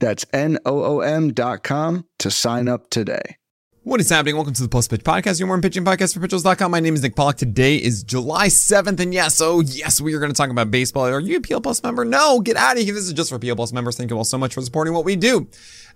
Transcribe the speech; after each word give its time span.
That's 0.00 0.24
N-O-O-M 0.32 1.34
dot 1.34 1.62
com 1.62 2.06
to 2.18 2.30
sign 2.30 2.68
up 2.68 2.90
today. 2.90 3.36
What 3.82 4.00
is 4.00 4.10
happening? 4.10 4.36
Welcome 4.36 4.54
to 4.54 4.62
the 4.62 4.68
Plus 4.68 4.88
Pitch 4.88 5.04
Podcast, 5.04 5.38
your 5.38 5.46
morning 5.46 5.62
pitching 5.62 5.84
podcast 5.84 6.12
for 6.12 6.20
pitchers.com. 6.20 6.70
My 6.70 6.80
name 6.80 6.94
is 6.94 7.02
Nick 7.02 7.16
Pollack. 7.16 7.36
Today 7.36 7.76
is 7.76 8.02
July 8.02 8.48
7th, 8.48 9.00
and 9.00 9.14
yes, 9.14 9.40
oh 9.40 9.60
yes, 9.60 10.00
we 10.00 10.14
are 10.14 10.18
going 10.18 10.30
to 10.30 10.36
talk 10.36 10.50
about 10.50 10.70
baseball. 10.70 11.06
Are 11.06 11.20
you 11.20 11.38
a 11.38 11.40
PL 11.40 11.62
Plus 11.62 11.82
member? 11.82 12.04
No, 12.04 12.40
get 12.40 12.56
out 12.56 12.76
of 12.76 12.82
here. 12.82 12.92
This 12.94 13.04
is 13.04 13.12
just 13.14 13.30
for 13.30 13.38
PL 13.38 13.56
Plus 13.56 13.72
members. 13.72 13.96
Thank 13.96 14.10
you 14.10 14.16
all 14.16 14.24
so 14.24 14.36
much 14.36 14.54
for 14.54 14.60
supporting 14.62 14.92
what 14.92 15.04
we 15.04 15.16
do. 15.16 15.48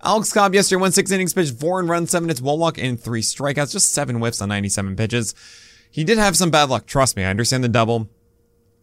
Alex 0.03 0.33
Cobb 0.33 0.55
yesterday 0.55 0.81
won 0.81 0.93
six 0.93 1.11
innings, 1.11 1.35
pitched 1.35 1.59
four 1.59 1.79
and 1.79 1.89
run, 1.89 2.07
seven 2.07 2.29
hits, 2.29 2.41
one 2.41 2.59
walk, 2.59 2.79
and 2.79 2.99
three 2.99 3.23
strikeouts, 3.23 3.73
just 3.73 3.93
seven 3.93 4.17
whiffs 4.17 4.41
on 4.41 4.49
97 4.49 4.97
pitches. 4.97 5.35
He 5.91 6.05
did 6.05 6.19
have 6.19 6.37
some 6.37 6.51
bad 6.51 6.69
luck. 6.71 6.87
Trust 6.87 7.17
me, 7.17 7.25
I 7.25 7.31
understand 7.31 7.65
the 7.65 7.69
double. 7.69 8.09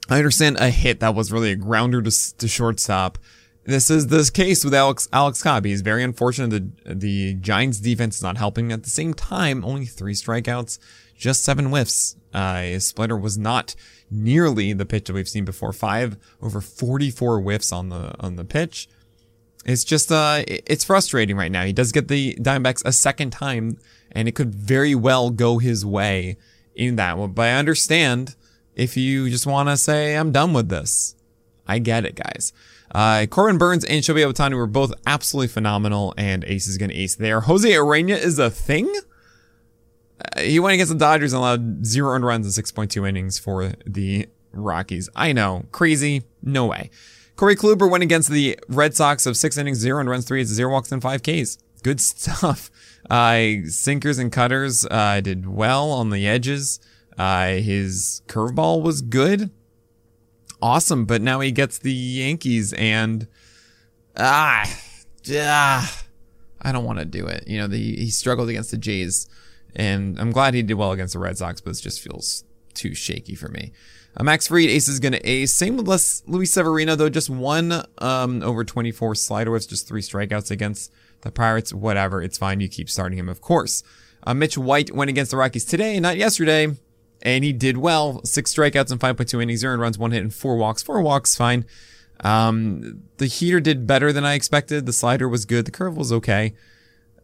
I 0.10 0.18
understand 0.18 0.58
a 0.60 0.70
hit 0.70 1.00
that 1.00 1.16
was 1.16 1.32
really 1.32 1.52
a 1.52 1.56
grounder 1.56 2.02
to, 2.02 2.38
to 2.38 2.48
shortstop. 2.48 3.18
This 3.64 3.92
is 3.92 4.08
this 4.08 4.30
case 4.32 4.64
with 4.66 4.74
Alex 4.74 5.08
Alex 5.14 5.44
Cobb. 5.44 5.66
He's 5.66 5.82
very 5.82 6.04
unfortunate. 6.04 6.50
The 6.86 6.96
the 6.96 7.34
Giants 7.36 7.80
defense 7.80 8.18
is 8.18 8.24
not 8.24 8.38
helping. 8.38 8.72
At 8.72 8.84
the 8.84 8.90
same 8.90 9.14
time, 9.14 9.64
only 9.64 9.86
three 9.86 10.14
strikeouts, 10.14 10.80
just 11.16 11.44
seven 11.44 11.68
whiffs. 11.68 12.16
Uh, 12.34 12.62
his 12.62 12.88
splitter 12.88 13.18
was 13.18 13.38
not 13.38 13.76
nearly 14.10 14.74
the 14.74 14.86
pitch 14.86 15.06
that 15.06 15.14
we've 15.14 15.30
seen 15.30 15.46
before. 15.46 15.74
Five 15.74 16.18
over 16.42 16.60
44 16.60 17.42
whiffs 17.42 17.72
on 17.72 17.90
the 17.90 18.16
on 18.20 18.36
the 18.36 18.46
pitch. 18.46 18.90
It's 19.64 19.84
just 19.84 20.12
uh, 20.12 20.44
it's 20.48 20.84
frustrating 20.84 21.38
right 21.38 21.52
now. 21.52 21.64
He 21.64 21.74
does 21.74 21.92
get 21.92 22.08
the 22.08 22.34
Diamondbacks 22.36 22.84
a 22.84 22.92
second 22.92 23.30
time, 23.30 23.78
and 24.12 24.28
it 24.28 24.32
could 24.32 24.56
very 24.56 24.96
well 24.96 25.30
go 25.30 25.60
his 25.60 25.86
way 25.86 26.38
in 26.76 26.96
that 26.96 27.18
one. 27.18 27.34
But 27.34 27.50
I 27.50 27.54
understand 27.54 28.36
if 28.76 28.98
you 28.98 29.30
just 29.30 29.46
want 29.46 29.70
to 29.70 29.78
say 29.78 30.16
I'm 30.16 30.32
done 30.32 30.54
with 30.54 30.70
this. 30.70 31.16
I 31.72 31.80
get 31.80 32.04
it, 32.04 32.16
guys. 32.16 32.52
Uh, 32.94 33.26
Corbin 33.28 33.58
Burnes 33.58 33.86
and 33.86 34.04
Shohei 34.04 34.30
Ohtani 34.30 34.56
were 34.56 34.68
both 34.68 34.92
absolutely 35.08 35.48
phenomenal, 35.48 36.14
and 36.18 36.44
Ace 36.44 36.68
is 36.68 36.78
going 36.78 36.90
to 36.90 36.96
ace 36.96 37.16
there. 37.16 37.40
Jose 37.40 37.70
Urena 37.70 38.18
is 38.18 38.38
a 38.40 38.50
thing. 38.50 38.94
Uh, 40.20 40.42
he 40.42 40.60
went 40.60 40.74
against 40.74 40.92
the 40.92 41.00
Dodgers 41.00 41.32
and 41.32 41.40
allowed 41.40 41.86
zero 41.86 42.14
earned 42.14 42.26
runs 42.26 42.46
in 42.46 42.64
6.2 42.64 43.08
innings 43.08 43.40
for 43.40 43.72
the 43.86 44.28
Rockies. 44.52 45.08
I 45.16 45.32
know, 45.32 45.64
crazy. 45.72 46.24
No 46.44 46.66
way. 46.66 46.90
Corey 47.38 47.56
Kluber 47.56 47.90
went 47.90 48.04
against 48.04 48.30
the 48.30 48.60
Red 48.68 48.94
Sox 48.94 49.26
of 49.26 49.38
six 49.38 49.58
innings, 49.58 49.78
zero 49.78 50.00
earned 50.00 50.10
runs, 50.10 50.26
three 50.26 50.40
hits, 50.40 50.52
zero 50.52 50.74
walks, 50.74 50.92
and 50.92 51.02
five 51.02 51.24
Ks. 51.24 51.58
Good 51.84 52.02
stuff. 52.02 52.70
Uh, 53.10 53.64
sinkers 53.68 54.20
and 54.20 54.30
cutters 54.30 54.86
uh, 54.92 55.22
did 55.22 55.48
well 55.48 55.90
on 55.92 56.10
the 56.10 56.28
edges. 56.28 56.82
Uh, 57.18 57.54
his 57.54 58.22
curveball 58.28 58.82
was 58.82 59.02
good 59.02 59.52
awesome, 60.62 61.06
but 61.06 61.22
now 61.22 61.40
he 61.40 61.52
gets 61.52 61.78
the 61.78 61.94
Yankees 61.94 62.74
and 62.74 63.28
ah, 64.18 64.64
ah 65.34 66.04
I 66.62 66.72
don't 66.72 66.86
want 66.86 67.00
to 67.00 67.06
do 67.06 67.26
it. 67.28 67.48
You 67.48 67.60
know, 67.60 67.68
the, 67.68 67.78
he 67.78 68.10
struggled 68.10 68.50
against 68.50 68.72
the 68.72 68.78
Jays, 68.78 69.28
and 69.76 70.20
I'm 70.20 70.32
glad 70.32 70.54
he 70.54 70.62
did 70.62 70.76
well 70.76 70.92
against 70.92 71.14
the 71.14 71.20
Red 71.20 71.38
Sox, 71.38 71.62
but 71.62 71.72
it 71.72 71.82
just 71.82 72.02
feels 72.02 72.44
too 72.74 72.94
shaky 72.94 73.36
for 73.36 73.50
me. 73.50 73.72
Uh, 74.16 74.24
Max 74.24 74.48
Fried, 74.48 74.70
Ace 74.70 74.88
is 74.88 75.00
going 75.00 75.14
to 75.14 75.30
ace. 75.30 75.54
Same 75.54 75.78
with 75.78 75.88
Les, 75.88 76.22
Luis 76.28 76.52
Severino, 76.52 76.96
though, 76.96 77.10
just 77.10 77.30
one 77.30 77.84
um, 78.00 78.44
over 78.44 78.64
24 78.64 79.16
slider 79.16 79.52
with 79.52 79.70
just 79.70 79.88
three 79.88 80.02
strikeouts 80.02 80.52
against 80.52 80.92
the 81.22 81.32
Pirates. 81.32 81.74
Whatever, 81.74 82.22
it's 82.22 82.38
fine. 82.38 82.60
You 82.60 82.68
keep 82.68 82.90
starting 82.90 83.18
him, 83.18 83.30
of 83.30 83.42
course. 83.42 83.84
Uh, 84.24 84.34
Mitch 84.34 84.58
White 84.58 84.94
went 84.94 85.10
against 85.10 85.32
the 85.32 85.38
Rockies 85.38 85.66
today, 85.66 86.00
not 86.00 86.18
yesterday 86.18 86.76
and 87.22 87.44
he 87.44 87.54
did 87.54 87.78
well. 87.78 88.24
Six 88.26 88.54
strikeouts 88.54 88.92
and 88.92 89.00
5.2 89.00 89.42
innings, 89.42 89.64
earned 89.64 89.82
runs, 89.82 89.98
one 89.98 90.12
hit, 90.12 90.24
and 90.24 90.34
four 90.34 90.56
walks. 90.58 90.82
Four 90.84 91.02
walks, 91.02 91.36
fine. 91.36 91.66
Um, 92.22 93.04
the 93.18 93.26
heater 93.26 93.60
did 93.60 93.88
better 93.88 94.14
than 94.14 94.26
I 94.26 94.34
expected. 94.34 94.86
The 94.86 94.94
slider 94.94 95.28
was 95.28 95.46
good. 95.46 95.66
The 95.66 95.72
curve 95.72 95.98
was 95.98 96.12
okay. 96.12 96.54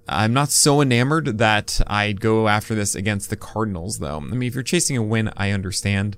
I'm 0.09 0.33
not 0.33 0.49
so 0.49 0.81
enamored 0.81 1.37
that 1.37 1.81
I'd 1.85 2.21
go 2.21 2.47
after 2.47 2.73
this 2.73 2.95
against 2.95 3.29
the 3.29 3.35
Cardinals, 3.35 3.99
though. 3.99 4.17
I 4.17 4.21
mean, 4.21 4.43
if 4.43 4.53
you're 4.53 4.63
chasing 4.63 4.95
a 4.95 5.03
win, 5.03 5.31
I 5.35 5.51
understand. 5.51 6.17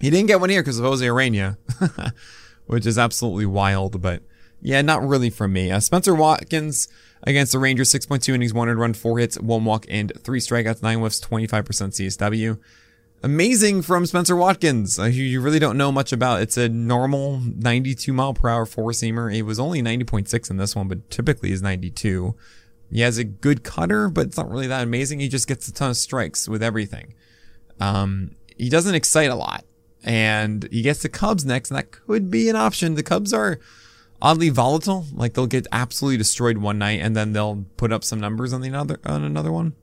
He 0.00 0.10
didn't 0.10 0.28
get 0.28 0.40
one 0.40 0.50
here 0.50 0.62
because 0.62 0.78
of 0.78 0.84
Jose 0.84 1.04
Urena, 1.04 1.56
which 2.66 2.86
is 2.86 2.98
absolutely 2.98 3.46
wild, 3.46 4.00
but 4.02 4.22
yeah, 4.62 4.82
not 4.82 5.06
really 5.06 5.30
for 5.30 5.48
me. 5.48 5.70
Uh, 5.70 5.80
Spenser 5.80 6.14
Watkins 6.14 6.88
against 7.22 7.52
the 7.52 7.58
Rangers, 7.58 7.92
6.2 7.92 8.34
innings, 8.34 8.54
one 8.54 8.68
run, 8.68 8.94
four 8.94 9.18
hits, 9.18 9.38
one 9.38 9.64
walk, 9.64 9.86
and 9.88 10.12
three 10.22 10.40
strikeouts, 10.40 10.82
nine 10.82 10.98
whiffs, 10.98 11.20
25% 11.20 11.64
CSW 11.64 12.58
amazing 13.22 13.82
from 13.82 14.06
Spenser 14.06 14.36
Watkins, 14.36 14.98
uh, 14.98 15.04
who 15.04 15.10
you 15.10 15.40
really 15.40 15.58
don't 15.58 15.76
know 15.76 15.92
much 15.92 16.12
about. 16.12 16.42
It's 16.42 16.56
a 16.56 16.68
normal 16.68 17.40
92 17.40 18.12
mile 18.12 18.34
per 18.34 18.48
hour 18.48 18.66
four 18.66 18.90
seamer. 18.92 19.34
It 19.34 19.42
was 19.42 19.60
only 19.60 19.82
90.6 19.82 20.50
in 20.50 20.56
this 20.56 20.74
one, 20.74 20.88
but 20.88 21.10
typically 21.10 21.52
is 21.52 21.62
92. 21.62 22.34
He 22.90 23.00
has 23.00 23.18
a 23.18 23.24
good 23.24 23.62
cutter, 23.62 24.08
but 24.08 24.26
it's 24.26 24.36
not 24.36 24.50
really 24.50 24.66
that 24.66 24.82
amazing. 24.82 25.20
He 25.20 25.28
just 25.28 25.46
gets 25.46 25.68
a 25.68 25.72
ton 25.72 25.90
of 25.90 25.96
strikes 25.96 26.48
with 26.48 26.62
everything. 26.62 27.14
Um, 27.78 28.32
he 28.56 28.68
doesn't 28.68 28.94
excite 28.94 29.30
a 29.30 29.36
lot. 29.36 29.64
And 30.02 30.66
he 30.72 30.80
gets 30.80 31.02
the 31.02 31.10
Cubs 31.10 31.44
next, 31.44 31.70
and 31.70 31.76
that 31.76 31.90
could 31.90 32.30
be 32.30 32.48
an 32.48 32.56
option. 32.56 32.94
The 32.94 33.02
Cubs 33.02 33.34
are 33.34 33.60
oddly 34.22 34.48
volatile. 34.48 35.06
Like 35.12 35.34
they'll 35.34 35.46
get 35.46 35.66
absolutely 35.72 36.18
destroyed 36.18 36.58
one 36.58 36.78
night, 36.78 37.00
and 37.00 37.16
then 37.16 37.32
they'll 37.32 37.64
put 37.76 37.92
up 37.92 38.04
some 38.04 38.20
numbers 38.20 38.52
on 38.52 38.60
the 38.60 38.72
other 38.72 38.98
on 39.04 39.24
another 39.24 39.52
one. 39.52 39.74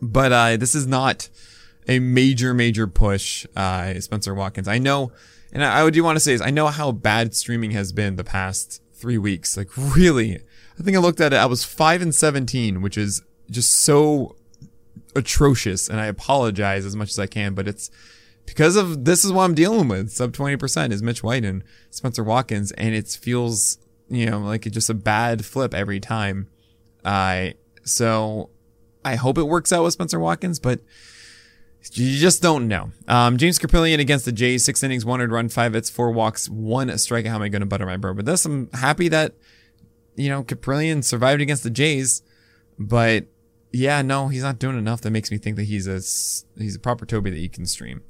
But 0.00 0.32
uh, 0.32 0.56
this 0.56 0.74
is 0.74 0.86
not 0.86 1.28
a 1.88 1.98
major, 1.98 2.54
major 2.54 2.86
push, 2.86 3.46
uh, 3.56 3.94
Spenser 4.00 4.34
Watkins. 4.34 4.68
I 4.68 4.78
know, 4.78 5.12
and 5.52 5.64
I, 5.64 5.84
I 5.84 5.90
do 5.90 6.02
want 6.02 6.16
to 6.16 6.20
say 6.20 6.32
is 6.32 6.40
I 6.40 6.50
know 6.50 6.68
how 6.68 6.92
bad 6.92 7.34
streaming 7.34 7.72
has 7.72 7.92
been 7.92 8.16
the 8.16 8.24
past 8.24 8.82
three 8.94 9.18
weeks. 9.18 9.56
Like 9.56 9.68
really, 9.76 10.36
I 10.78 10.82
think 10.82 10.96
I 10.96 11.00
looked 11.00 11.20
at 11.20 11.32
it. 11.32 11.36
I 11.36 11.46
was 11.46 11.64
five 11.64 12.02
and 12.02 12.14
17, 12.14 12.82
which 12.82 12.96
is 12.96 13.22
just 13.50 13.72
so 13.72 14.36
atrocious. 15.14 15.88
And 15.88 16.00
I 16.00 16.06
apologize 16.06 16.84
as 16.84 16.96
much 16.96 17.10
as 17.10 17.18
I 17.18 17.26
can, 17.26 17.54
but 17.54 17.68
it's 17.68 17.90
because 18.46 18.76
of 18.76 19.04
this 19.04 19.24
is 19.24 19.32
what 19.32 19.44
I'm 19.44 19.54
dealing 19.54 19.88
with. 19.88 20.10
Sub 20.10 20.32
20% 20.32 20.92
is 20.92 21.02
Mitch 21.02 21.22
White 21.22 21.44
and 21.44 21.62
Spenser 21.90 22.24
Watkins. 22.24 22.72
And 22.72 22.94
it 22.94 23.08
feels, 23.08 23.78
you 24.08 24.26
know, 24.26 24.40
like 24.40 24.62
just 24.62 24.90
a 24.90 24.94
bad 24.94 25.44
flip 25.44 25.74
every 25.74 26.00
time. 26.00 26.48
I, 27.04 27.48
uh, 27.48 27.52
so 27.84 28.50
I 29.04 29.16
hope 29.16 29.38
it 29.38 29.44
works 29.44 29.72
out 29.72 29.82
with 29.82 29.96
Spenser 29.96 30.20
Watkins, 30.20 30.58
but 30.58 30.80
you 31.92 32.18
just 32.18 32.42
don't 32.42 32.68
know. 32.68 32.92
Um, 33.08 33.36
James 33.38 33.58
Kaprielian 33.58 33.98
against 33.98 34.24
the 34.24 34.32
Jays, 34.32 34.64
six 34.64 34.82
innings, 34.82 35.04
one 35.04 35.20
run, 35.20 35.48
five 35.48 35.74
hits, 35.74 35.90
four 35.90 36.12
walks, 36.12 36.48
one 36.48 36.88
strikeout. 36.88 37.26
How 37.28 37.36
am 37.36 37.42
I 37.42 37.48
going 37.48 37.60
to 37.60 37.66
butter 37.66 37.86
my 37.86 37.96
bread 37.96 38.16
with 38.16 38.26
this? 38.26 38.44
I'm 38.44 38.70
happy 38.72 39.08
that, 39.08 39.34
you 40.14 40.28
know, 40.28 40.44
Kaprielian 40.44 41.02
survived 41.02 41.42
against 41.42 41.64
the 41.64 41.70
Jays, 41.70 42.22
but 42.78 43.26
yeah, 43.72 44.02
no, 44.02 44.28
he's 44.28 44.42
not 44.42 44.58
doing 44.58 44.78
enough. 44.78 45.00
That 45.00 45.10
makes 45.10 45.30
me 45.30 45.38
think 45.38 45.56
that 45.56 45.64
he's 45.64 45.86
a, 45.86 45.94
he's 46.60 46.76
a 46.76 46.80
proper 46.80 47.06
Toby 47.06 47.30
that 47.30 47.38
you 47.38 47.48
can 47.48 47.66
stream. 47.66 48.02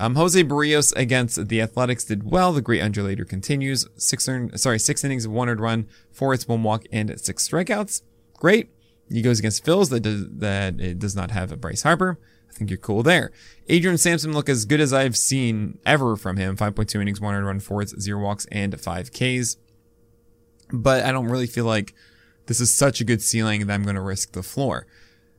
Um, 0.00 0.16
Jose 0.16 0.42
Berrios 0.42 0.92
against 0.96 1.48
the 1.48 1.60
Athletics 1.60 2.04
did 2.04 2.28
well. 2.28 2.52
The 2.52 2.60
great 2.60 2.82
undulator 2.82 3.24
continues. 3.24 3.86
Six, 3.96 4.28
earned, 4.28 4.58
sorry, 4.58 4.78
six 4.80 5.04
innings, 5.04 5.24
of 5.24 5.30
one 5.30 5.48
run, 5.48 5.86
four 6.10 6.32
hits, 6.32 6.48
one 6.48 6.64
walk, 6.64 6.84
and 6.90 7.18
six 7.20 7.48
strikeouts. 7.48 8.02
Great. 8.34 8.70
He 9.08 9.22
goes 9.22 9.38
against 9.38 9.64
Phils 9.64 9.90
that 9.90 10.00
does, 10.00 10.26
that 10.30 10.80
it 10.80 10.98
does 10.98 11.14
not 11.14 11.30
have 11.30 11.52
a 11.52 11.56
Bryce 11.56 11.82
Harper. 11.82 12.18
I 12.50 12.52
think 12.52 12.70
you're 12.70 12.78
cool 12.78 13.02
there. 13.02 13.30
Adrian 13.68 13.98
Sampson 13.98 14.32
look 14.32 14.48
as 14.48 14.64
good 14.64 14.80
as 14.80 14.92
I've 14.92 15.16
seen 15.16 15.78
ever 15.84 16.16
from 16.16 16.36
him. 16.36 16.56
5.2 16.56 17.00
innings, 17.00 17.20
one 17.20 17.34
run, 17.42 17.60
four 17.60 17.80
hits, 17.80 17.98
zero 18.00 18.20
walks, 18.20 18.46
and 18.50 18.80
five 18.80 19.12
Ks. 19.12 19.56
But 20.72 21.04
I 21.04 21.12
don't 21.12 21.28
really 21.28 21.46
feel 21.46 21.66
like 21.66 21.94
this 22.46 22.60
is 22.60 22.74
such 22.74 23.00
a 23.00 23.04
good 23.04 23.22
ceiling 23.22 23.66
that 23.66 23.72
I'm 23.72 23.82
going 23.84 23.96
to 23.96 24.00
risk 24.00 24.32
the 24.32 24.42
floor. 24.42 24.86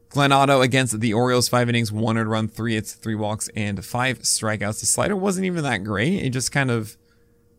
Glenn 0.10 0.32
Otto 0.32 0.62
against 0.62 1.00
the 1.00 1.14
Orioles, 1.14 1.50
five 1.50 1.68
innings, 1.68 1.92
one 1.92 2.18
run, 2.18 2.48
three 2.48 2.76
hits, 2.76 2.94
three 2.94 3.16
walks, 3.16 3.50
and 3.56 3.84
five 3.84 4.20
strikeouts. 4.20 4.80
The 4.80 4.86
slider 4.86 5.16
wasn't 5.16 5.46
even 5.46 5.64
that 5.64 5.84
great. 5.84 6.24
It 6.24 6.30
just 6.30 6.52
kind 6.52 6.72
of 6.72 6.98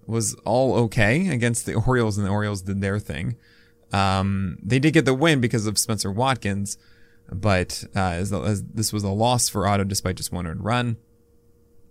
was 0.06 0.34
all 0.44 0.74
okay 0.74 1.28
against 1.28 1.66
the 1.66 1.74
Orioles, 1.74 2.16
and 2.16 2.26
the 2.26 2.30
Orioles 2.30 2.62
did 2.62 2.80
their 2.80 2.98
thing. 2.98 3.36
Um, 3.92 4.58
they 4.62 4.78
did 4.78 4.94
get 4.94 5.04
the 5.04 5.14
win 5.14 5.40
because 5.40 5.66
of 5.66 5.78
Spenser 5.78 6.10
Watkins, 6.10 6.78
but 7.30 7.84
uh, 7.94 8.00
as, 8.00 8.32
as, 8.32 8.62
this 8.62 8.92
was 8.92 9.04
a 9.04 9.10
loss 9.10 9.48
for 9.48 9.66
Otto 9.66 9.84
despite 9.84 10.16
just 10.16 10.32
one 10.32 10.46
earned 10.46 10.64
run. 10.64 10.96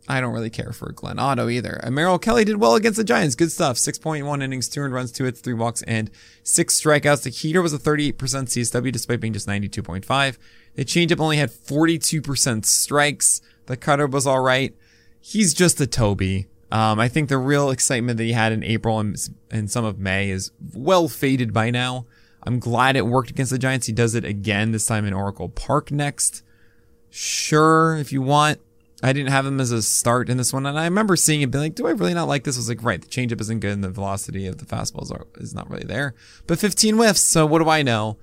I 0.07 0.22
don't 0.22 0.34
really 0.34 0.52
care 0.52 0.72
for 0.72 0.92
Glenn 0.92 1.18
Otto 1.18 1.50
either. 1.50 1.80
Merrill 1.90 2.19
Kelly 2.19 2.46
did 2.46 2.57
well 2.57 2.75
against 2.75 2.98
the 2.98 3.04
Giants. 3.04 3.36
Good 3.36 3.52
stuff. 3.52 3.78
6.1 3.78 4.44
innings, 4.44 4.69
200 4.69 4.94
runs, 4.94 5.12
2 5.12 5.24
hits, 5.24 5.40
3 5.40 5.54
walks, 5.56 5.81
and 5.84 6.12
6 6.44 6.80
strikeouts. 6.80 7.24
The 7.24 7.31
heater 7.31 7.62
was 7.62 7.74
a 7.74 7.80
38% 7.80 8.13
CSW 8.13 8.92
despite 8.92 9.19
being 9.19 9.34
just 9.34 9.48
92.5. 9.48 10.38
The 10.75 10.86
changeup 10.86 11.19
only 11.19 11.38
had 11.38 11.50
42% 11.50 12.66
strikes. 12.66 13.42
The 13.66 13.78
cutter 13.78 14.06
was 14.06 14.28
all 14.28 14.42
right. 14.42 14.75
He's 15.19 15.54
just 15.56 15.81
a 15.81 15.88
Toby. 15.88 16.48
Um, 16.72 17.00
I 17.00 17.08
think 17.08 17.30
the 17.30 17.38
real 17.38 17.72
excitement 17.72 18.18
that 18.18 18.25
he 18.25 18.34
had 18.34 18.51
in 18.51 18.63
April 18.63 19.00
and, 19.00 19.16
and 19.50 19.72
some 19.72 19.86
of 19.86 19.98
May 19.98 20.30
is 20.30 20.51
well 20.74 21.08
faded 21.08 21.51
by 21.51 21.72
now. 21.72 22.06
I'm 22.44 22.60
glad 22.60 22.96
it 22.96 23.08
worked 23.08 23.31
against 23.31 23.51
the 23.51 23.58
Giants. 23.58 23.88
He 23.88 23.94
does 23.94 24.13
it 24.13 24.24
again, 24.24 24.72
this 24.72 24.86
time 24.86 25.06
in 25.06 25.13
Oracle 25.13 25.50
Park 25.50 25.90
next. 25.90 26.44
Sure, 27.10 27.96
if 27.96 28.12
you 28.12 28.22
want. 28.22 28.60
I 29.06 29.13
didn't 29.13 29.31
have 29.31 29.46
him 29.46 29.60
as 29.60 29.72
a 29.72 29.84
start 29.84 30.30
in 30.30 30.38
this 30.38 30.52
one, 30.52 30.66
and 30.66 30.80
I 30.80 30.86
remember 30.86 31.16
seeing 31.16 31.44
it, 31.44 31.52
being 31.52 31.66
like, 31.66 31.75
"Do 31.75 31.86
I 31.86 31.92
really 31.92 32.16
not 32.16 32.28
like 32.28 32.44
this?" 32.44 32.57
I 32.57 32.60
was 32.60 32.69
like, 32.69 32.84
"Right, 32.84 33.00
the 33.00 33.07
changeup 33.07 33.40
isn't 33.40 33.60
good, 33.60 33.74
and 33.74 33.84
the 33.84 33.92
velocity 33.92 34.48
of 34.48 34.57
the 34.57 34.66
fastballs 34.66 35.12
are, 35.12 35.28
is 35.38 35.54
not 35.54 35.69
really 35.69 35.86
there." 35.86 36.16
But 36.48 36.57
15 36.57 36.96
whiffs, 36.96 37.22
so 37.22 37.46
what 37.46 37.62
do 37.62 37.69
I 37.69 37.84
know? 37.84 38.18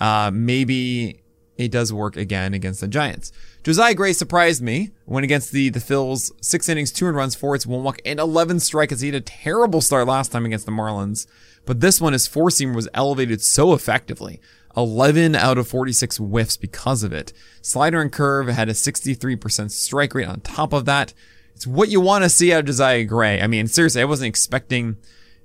Uh, 0.00 0.30
maybe 0.32 1.22
it 1.58 1.70
does 1.70 1.92
work 1.92 2.16
again 2.16 2.54
against 2.54 2.80
the 2.80 2.88
Giants. 2.88 3.30
Josiah 3.62 3.94
Gray 3.94 4.14
surprised 4.14 4.62
me 4.62 4.90
when 5.04 5.22
against 5.22 5.52
the 5.52 5.68
the 5.68 5.80
Phils, 5.80 6.32
six 6.40 6.66
innings, 6.66 6.92
two 6.92 7.06
runs, 7.10 7.34
four 7.34 7.54
hits, 7.54 7.66
one 7.66 7.82
walk, 7.82 8.00
and 8.06 8.18
11 8.18 8.56
strikeouts. 8.56 9.02
He 9.02 9.08
had 9.08 9.14
a 9.14 9.20
terrible 9.20 9.82
start 9.82 10.06
last 10.06 10.32
time 10.32 10.46
against 10.46 10.64
the 10.64 10.72
Marlins, 10.72 11.26
but 11.66 11.80
this 11.80 12.00
one 12.00 12.14
his 12.14 12.26
four 12.26 12.48
seamer 12.48 12.74
was 12.74 12.88
elevated 12.94 13.42
so 13.42 13.74
effectively. 13.74 14.40
11 14.76 15.34
out 15.34 15.58
of 15.58 15.68
46 15.68 16.16
whiffs 16.18 16.56
because 16.56 17.02
of 17.02 17.12
it. 17.12 17.32
Slider 17.60 18.00
and 18.00 18.12
curve 18.12 18.48
had 18.48 18.68
a 18.68 18.72
63% 18.72 19.70
strike 19.70 20.14
rate 20.14 20.28
on 20.28 20.40
top 20.40 20.72
of 20.72 20.84
that. 20.86 21.12
It's 21.54 21.66
what 21.66 21.88
you 21.88 22.00
want 22.00 22.24
to 22.24 22.30
see 22.30 22.52
out 22.52 22.60
of 22.60 22.66
Josiah 22.66 23.04
Gray. 23.04 23.40
I 23.40 23.46
mean, 23.46 23.66
seriously, 23.66 24.02
I 24.02 24.06
wasn't 24.06 24.28
expecting 24.28 24.96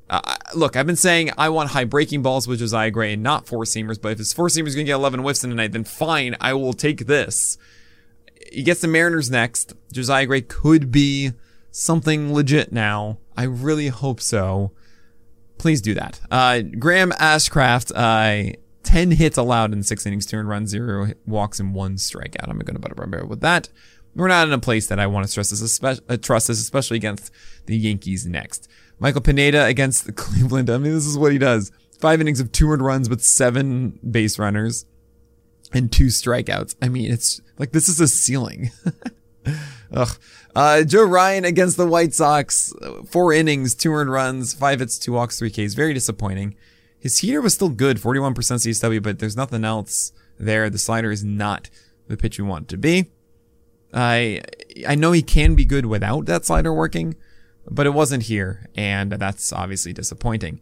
uh, 0.09 0.37
look, 0.55 0.75
I've 0.75 0.87
been 0.87 0.95
saying 0.95 1.31
I 1.37 1.49
want 1.49 1.71
high 1.71 1.83
breaking 1.83 2.21
balls 2.21 2.47
with 2.47 2.59
Josiah 2.59 2.91
Gray 2.91 3.13
and 3.13 3.23
not 3.23 3.47
four 3.47 3.63
seamers, 3.63 4.01
but 4.01 4.13
if 4.13 4.17
his 4.19 4.33
four 4.33 4.49
seamer's 4.49 4.73
gonna 4.73 4.85
get 4.85 4.93
11 4.93 5.19
whiffs 5.19 5.43
in 5.43 5.51
a 5.51 5.55
night, 5.55 5.73
then 5.73 5.83
fine, 5.83 6.35
I 6.39 6.53
will 6.53 6.73
take 6.73 7.07
this. 7.07 7.57
He 8.51 8.63
gets 8.63 8.79
the 8.79 8.87
Mariners 8.87 9.29
next. 9.29 9.73
Josiah 9.91 10.25
Gray 10.25 10.41
could 10.41 10.91
be 10.91 11.33
something 11.71 12.33
legit 12.33 12.71
now. 12.71 13.17
I 13.35 13.43
really 13.43 13.89
hope 13.89 14.21
so. 14.21 14.71
Please 15.57 15.81
do 15.81 15.93
that. 15.95 16.21
Uh, 16.31 16.61
Graham 16.61 17.11
Ashcraft, 17.11 17.91
uh, 17.93 18.55
10 18.87 19.11
hits 19.11 19.37
allowed 19.37 19.73
in 19.73 19.83
six 19.83 20.05
innings, 20.05 20.25
two 20.25 20.41
runs, 20.41 20.69
zero 20.69 21.11
walks, 21.25 21.59
and 21.59 21.75
one 21.75 21.95
strikeout. 21.95 22.47
I'm 22.47 22.57
going 22.57 22.73
to 22.73 22.79
better 22.79 23.25
with 23.25 23.41
that. 23.41 23.67
We're 24.15 24.29
not 24.29 24.47
in 24.47 24.53
a 24.53 24.59
place 24.59 24.87
that 24.87 24.97
I 24.97 25.07
want 25.07 25.25
to 25.25 25.29
stress 25.29 25.49
this, 25.49 25.61
especially, 25.61 26.05
uh, 26.07 26.15
trust 26.15 26.47
this, 26.47 26.61
especially 26.61 26.95
against 26.95 27.29
the 27.65 27.75
Yankees 27.75 28.25
next. 28.25 28.69
Michael 28.97 29.19
Pineda 29.19 29.65
against 29.65 30.05
the 30.05 30.11
Cleveland. 30.13 30.69
I 30.69 30.77
mean, 30.77 30.93
this 30.93 31.05
is 31.05 31.17
what 31.17 31.33
he 31.33 31.37
does. 31.37 31.69
Five 31.99 32.21
innings 32.21 32.39
of 32.39 32.53
two 32.53 32.71
earned 32.71 32.81
runs 32.81 33.09
with 33.09 33.21
seven 33.21 33.99
base 34.09 34.39
runners 34.39 34.85
and 35.73 35.91
two 35.91 36.05
strikeouts. 36.05 36.75
I 36.81 36.87
mean, 36.87 37.11
it's 37.11 37.41
like 37.59 37.73
this 37.73 37.89
is 37.89 37.99
a 37.99 38.07
ceiling. 38.07 38.71
Ugh. 39.91 40.17
Uh, 40.55 40.83
Joe 40.83 41.03
Ryan 41.03 41.43
against 41.43 41.75
the 41.75 41.85
White 41.85 42.13
Sox, 42.13 42.73
four 43.11 43.33
innings, 43.33 43.75
two 43.75 43.91
earned 43.91 44.11
runs, 44.11 44.53
five 44.53 44.79
hits, 44.79 44.97
two 44.97 45.11
walks, 45.11 45.39
three 45.39 45.51
Ks. 45.51 45.73
Very 45.73 45.93
disappointing. 45.93 46.55
His 46.99 47.19
heater 47.19 47.41
was 47.41 47.53
still 47.53 47.69
good, 47.69 47.97
41% 47.97 48.33
CSW, 48.33 49.01
but 49.01 49.19
there's 49.19 49.37
nothing 49.37 49.63
else 49.63 50.11
there. 50.39 50.69
The 50.69 50.77
slider 50.77 51.11
is 51.11 51.23
not 51.23 51.69
the 52.07 52.17
pitch 52.17 52.39
we 52.39 52.45
want 52.45 52.63
it 52.63 52.69
to 52.69 52.77
be. 52.77 53.11
I 53.93 54.41
I 54.87 54.95
know 54.95 55.11
he 55.11 55.21
can 55.21 55.55
be 55.55 55.65
good 55.65 55.85
without 55.85 56.25
that 56.25 56.45
slider 56.45 56.73
working, 56.73 57.15
but 57.69 57.85
it 57.85 57.93
wasn't 57.93 58.23
here, 58.23 58.67
and 58.75 59.11
that's 59.13 59.53
obviously 59.53 59.93
disappointing. 59.93 60.59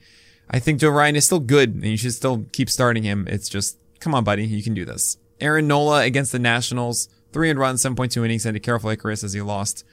I 0.49 0.59
think 0.59 0.79
Joe 0.79 0.89
Ryan 0.89 1.15
is 1.15 1.25
still 1.25 1.39
good, 1.39 1.73
and 1.73 1.85
you 1.85 1.97
should 1.97 2.13
still 2.13 2.45
keep 2.51 2.69
starting 2.69 3.03
him. 3.03 3.27
It's 3.27 3.49
just, 3.49 3.77
come 3.99 4.13
on, 4.13 4.23
buddy, 4.23 4.45
you 4.45 4.63
can 4.63 4.75
do 4.75 4.85
this. 4.85 5.17
Aaron 5.41 5.67
Nola 5.67 6.03
against 6.03 6.31
the 6.31 6.39
Nationals, 6.39 7.09
three 7.33 7.49
and 7.49 7.59
runs, 7.59 7.83
7.2 7.83 8.23
innings, 8.23 8.45
and 8.45 8.55
a 8.55 8.59
careful 8.59 8.89
Icarus 8.89 9.23
as 9.23 9.33
he 9.33 9.41
lost, 9.41 9.83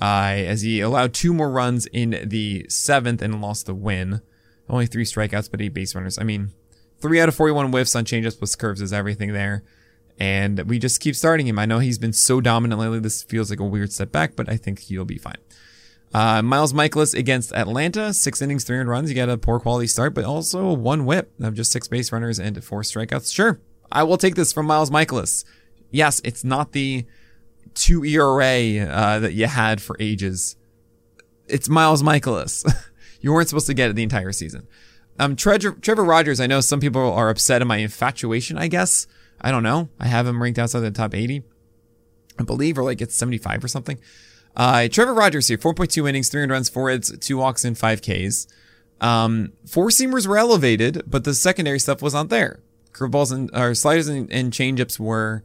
uh, 0.00 0.34
as 0.36 0.62
he 0.62 0.80
allowed 0.80 1.14
two 1.14 1.32
more 1.32 1.50
runs 1.50 1.86
in 1.86 2.28
the 2.28 2.66
seventh 2.68 3.22
and 3.22 3.40
lost 3.40 3.66
the 3.66 3.74
win. 3.74 4.20
Only 4.68 4.86
three 4.86 5.04
strikeouts, 5.04 5.50
but 5.50 5.60
eight 5.60 5.74
base 5.74 5.94
runners. 5.94 6.18
I 6.18 6.24
mean, 6.24 6.52
three 7.00 7.20
out 7.20 7.28
of 7.28 7.34
41 7.34 7.70
whiffs 7.70 7.94
on 7.94 8.04
changeups 8.04 8.38
plus 8.38 8.54
curves 8.54 8.80
is 8.80 8.92
everything 8.92 9.32
there. 9.32 9.62
And 10.18 10.60
we 10.68 10.78
just 10.78 11.00
keep 11.00 11.16
starting 11.16 11.46
him. 11.46 11.58
I 11.58 11.66
know 11.66 11.78
he's 11.78 11.98
been 11.98 12.12
so 12.12 12.40
dominant 12.40 12.80
lately. 12.80 13.00
This 13.00 13.22
feels 13.22 13.50
like 13.50 13.60
a 13.60 13.64
weird 13.64 13.92
step 13.92 14.12
back, 14.12 14.36
but 14.36 14.48
I 14.48 14.56
think 14.56 14.80
he'll 14.80 15.04
be 15.04 15.18
fine. 15.18 15.38
Uh, 16.14 16.42
Miles 16.42 16.72
Mikolas 16.72 17.14
against 17.14 17.52
Atlanta, 17.54 18.12
six 18.12 18.42
innings, 18.42 18.64
300 18.64 18.90
runs. 18.90 19.10
You 19.10 19.16
got 19.16 19.30
a 19.30 19.38
poor 19.38 19.58
quality 19.58 19.86
start, 19.86 20.14
but 20.14 20.24
also 20.24 20.72
one 20.72 21.06
whip 21.06 21.32
of 21.40 21.54
just 21.54 21.72
six 21.72 21.88
base 21.88 22.12
runners 22.12 22.38
and 22.38 22.62
four 22.62 22.82
strikeouts. 22.82 23.34
Sure, 23.34 23.60
I 23.90 24.02
will 24.02 24.18
take 24.18 24.34
this 24.34 24.52
from 24.52 24.66
Miles 24.66 24.90
Mikolas. 24.90 25.44
Yes, 25.90 26.20
it's 26.22 26.44
not 26.44 26.72
the 26.72 27.06
two 27.74 28.04
ERA 28.04 28.86
uh, 28.86 29.18
that 29.20 29.32
you 29.32 29.46
had 29.46 29.80
for 29.80 29.96
ages. 29.98 30.56
It's 31.48 31.68
Miles 31.68 32.02
Mikolas. 32.02 32.64
you 33.22 33.32
weren't 33.32 33.48
supposed 33.48 33.66
to 33.68 33.74
get 33.74 33.88
it 33.88 33.96
the 33.96 34.02
entire 34.02 34.32
season. 34.32 34.66
Um, 35.18 35.36
Trevor, 35.36 35.72
Trevor 35.72 36.04
Rogers, 36.04 36.40
I 36.40 36.46
know 36.46 36.60
some 36.60 36.80
people 36.80 37.00
are 37.12 37.30
upset 37.30 37.62
at 37.62 37.66
my 37.66 37.78
infatuation, 37.78 38.58
I 38.58 38.68
guess. 38.68 39.06
I 39.40 39.50
don't 39.50 39.62
know. 39.62 39.88
I 39.98 40.06
have 40.06 40.26
him 40.26 40.42
ranked 40.42 40.58
outside 40.58 40.80
the 40.80 40.90
top 40.90 41.14
80, 41.14 41.42
I 42.38 42.42
believe, 42.42 42.78
or 42.78 42.84
like 42.84 43.00
it's 43.00 43.14
75 43.16 43.64
or 43.64 43.68
something. 43.68 43.98
Uh, 44.54 44.88
Trevor 44.88 45.14
Rogers 45.14 45.48
here, 45.48 45.58
4.2 45.58 46.08
innings, 46.08 46.28
300 46.28 46.52
runs, 46.52 46.68
4 46.68 46.90
hits, 46.90 47.16
2 47.16 47.36
walks, 47.38 47.64
and 47.64 47.76
5 47.76 48.02
Ks. 48.02 48.46
Um, 49.02 49.52
four 49.66 49.88
seamers 49.88 50.28
were 50.28 50.38
elevated, 50.38 51.02
but 51.08 51.24
the 51.24 51.34
secondary 51.34 51.80
stuff 51.80 52.00
was 52.02 52.14
not 52.14 52.28
there. 52.28 52.60
Curveballs 52.92 53.32
and 53.32 53.50
or 53.52 53.74
sliders 53.74 54.06
and, 54.06 54.30
and 54.30 54.52
changeups 54.52 54.98
were 55.00 55.42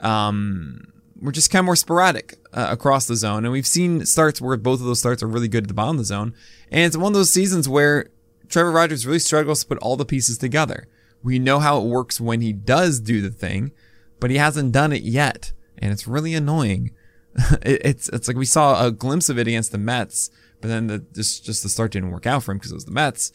um, 0.00 0.92
were 1.20 1.32
just 1.32 1.50
kind 1.50 1.60
of 1.60 1.66
more 1.66 1.76
sporadic 1.76 2.34
uh, 2.52 2.68
across 2.70 3.06
the 3.06 3.16
zone, 3.16 3.44
and 3.44 3.52
we've 3.52 3.66
seen 3.66 4.04
starts 4.06 4.40
where 4.40 4.56
both 4.56 4.80
of 4.80 4.86
those 4.86 4.98
starts 4.98 5.22
are 5.22 5.28
really 5.28 5.48
good 5.48 5.64
at 5.64 5.68
the 5.68 5.74
bottom 5.74 5.96
of 5.96 5.98
the 5.98 6.04
zone, 6.04 6.34
and 6.70 6.82
it's 6.82 6.96
one 6.96 7.12
of 7.12 7.14
those 7.14 7.32
seasons 7.32 7.68
where 7.68 8.10
Trevor 8.48 8.70
Rogers 8.70 9.06
really 9.06 9.18
struggles 9.18 9.60
to 9.60 9.66
put 9.66 9.78
all 9.78 9.96
the 9.96 10.04
pieces 10.04 10.38
together. 10.38 10.86
We 11.22 11.38
know 11.38 11.58
how 11.58 11.80
it 11.80 11.86
works 11.86 12.20
when 12.20 12.40
he 12.40 12.52
does 12.52 13.00
do 13.00 13.20
the 13.20 13.30
thing, 13.30 13.72
but 14.20 14.30
he 14.30 14.36
hasn't 14.36 14.72
done 14.72 14.92
it 14.92 15.02
yet, 15.02 15.52
and 15.78 15.92
it's 15.92 16.06
really 16.06 16.34
annoying. 16.34 16.92
it, 17.62 17.80
it's 17.84 18.08
it's 18.10 18.28
like 18.28 18.36
we 18.36 18.46
saw 18.46 18.84
a 18.84 18.90
glimpse 18.90 19.28
of 19.28 19.38
it 19.38 19.48
against 19.48 19.72
the 19.72 19.78
Mets, 19.78 20.30
but 20.60 20.68
then 20.68 20.86
the 20.86 20.98
just 21.14 21.44
just 21.44 21.62
the 21.62 21.68
start 21.68 21.92
didn't 21.92 22.10
work 22.10 22.26
out 22.26 22.42
for 22.42 22.52
him 22.52 22.58
because 22.58 22.72
it 22.72 22.76
was 22.76 22.84
the 22.84 22.92
Mets. 22.92 23.32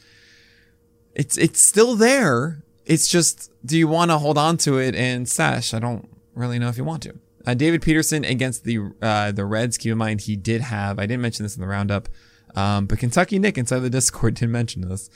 It's 1.13 1.37
it's 1.37 1.61
still 1.61 1.95
there. 1.95 2.63
It's 2.85 3.07
just 3.07 3.51
do 3.65 3.77
you 3.77 3.87
want 3.87 4.11
to 4.11 4.17
hold 4.17 4.37
on 4.37 4.57
to 4.57 4.77
it 4.77 4.95
and 4.95 5.27
stash? 5.27 5.73
I 5.73 5.79
don't 5.79 6.09
really 6.33 6.59
know 6.59 6.69
if 6.69 6.77
you 6.77 6.83
want 6.83 7.03
to. 7.03 7.19
Uh, 7.45 7.53
David 7.53 7.81
Peterson 7.81 8.23
against 8.23 8.63
the 8.63 8.91
uh, 9.01 9.31
the 9.31 9.45
Reds. 9.45 9.77
Keep 9.77 9.93
in 9.93 9.97
mind 9.97 10.21
he 10.21 10.35
did 10.35 10.61
have. 10.61 10.99
I 10.99 11.03
didn't 11.03 11.21
mention 11.21 11.43
this 11.43 11.55
in 11.55 11.61
the 11.61 11.67
roundup, 11.67 12.09
um, 12.55 12.85
but 12.85 12.99
Kentucky 12.99 13.39
Nick 13.39 13.57
inside 13.57 13.79
the 13.79 13.89
Discord 13.89 14.33
did 14.35 14.49
mention 14.49 14.87
this 14.87 15.09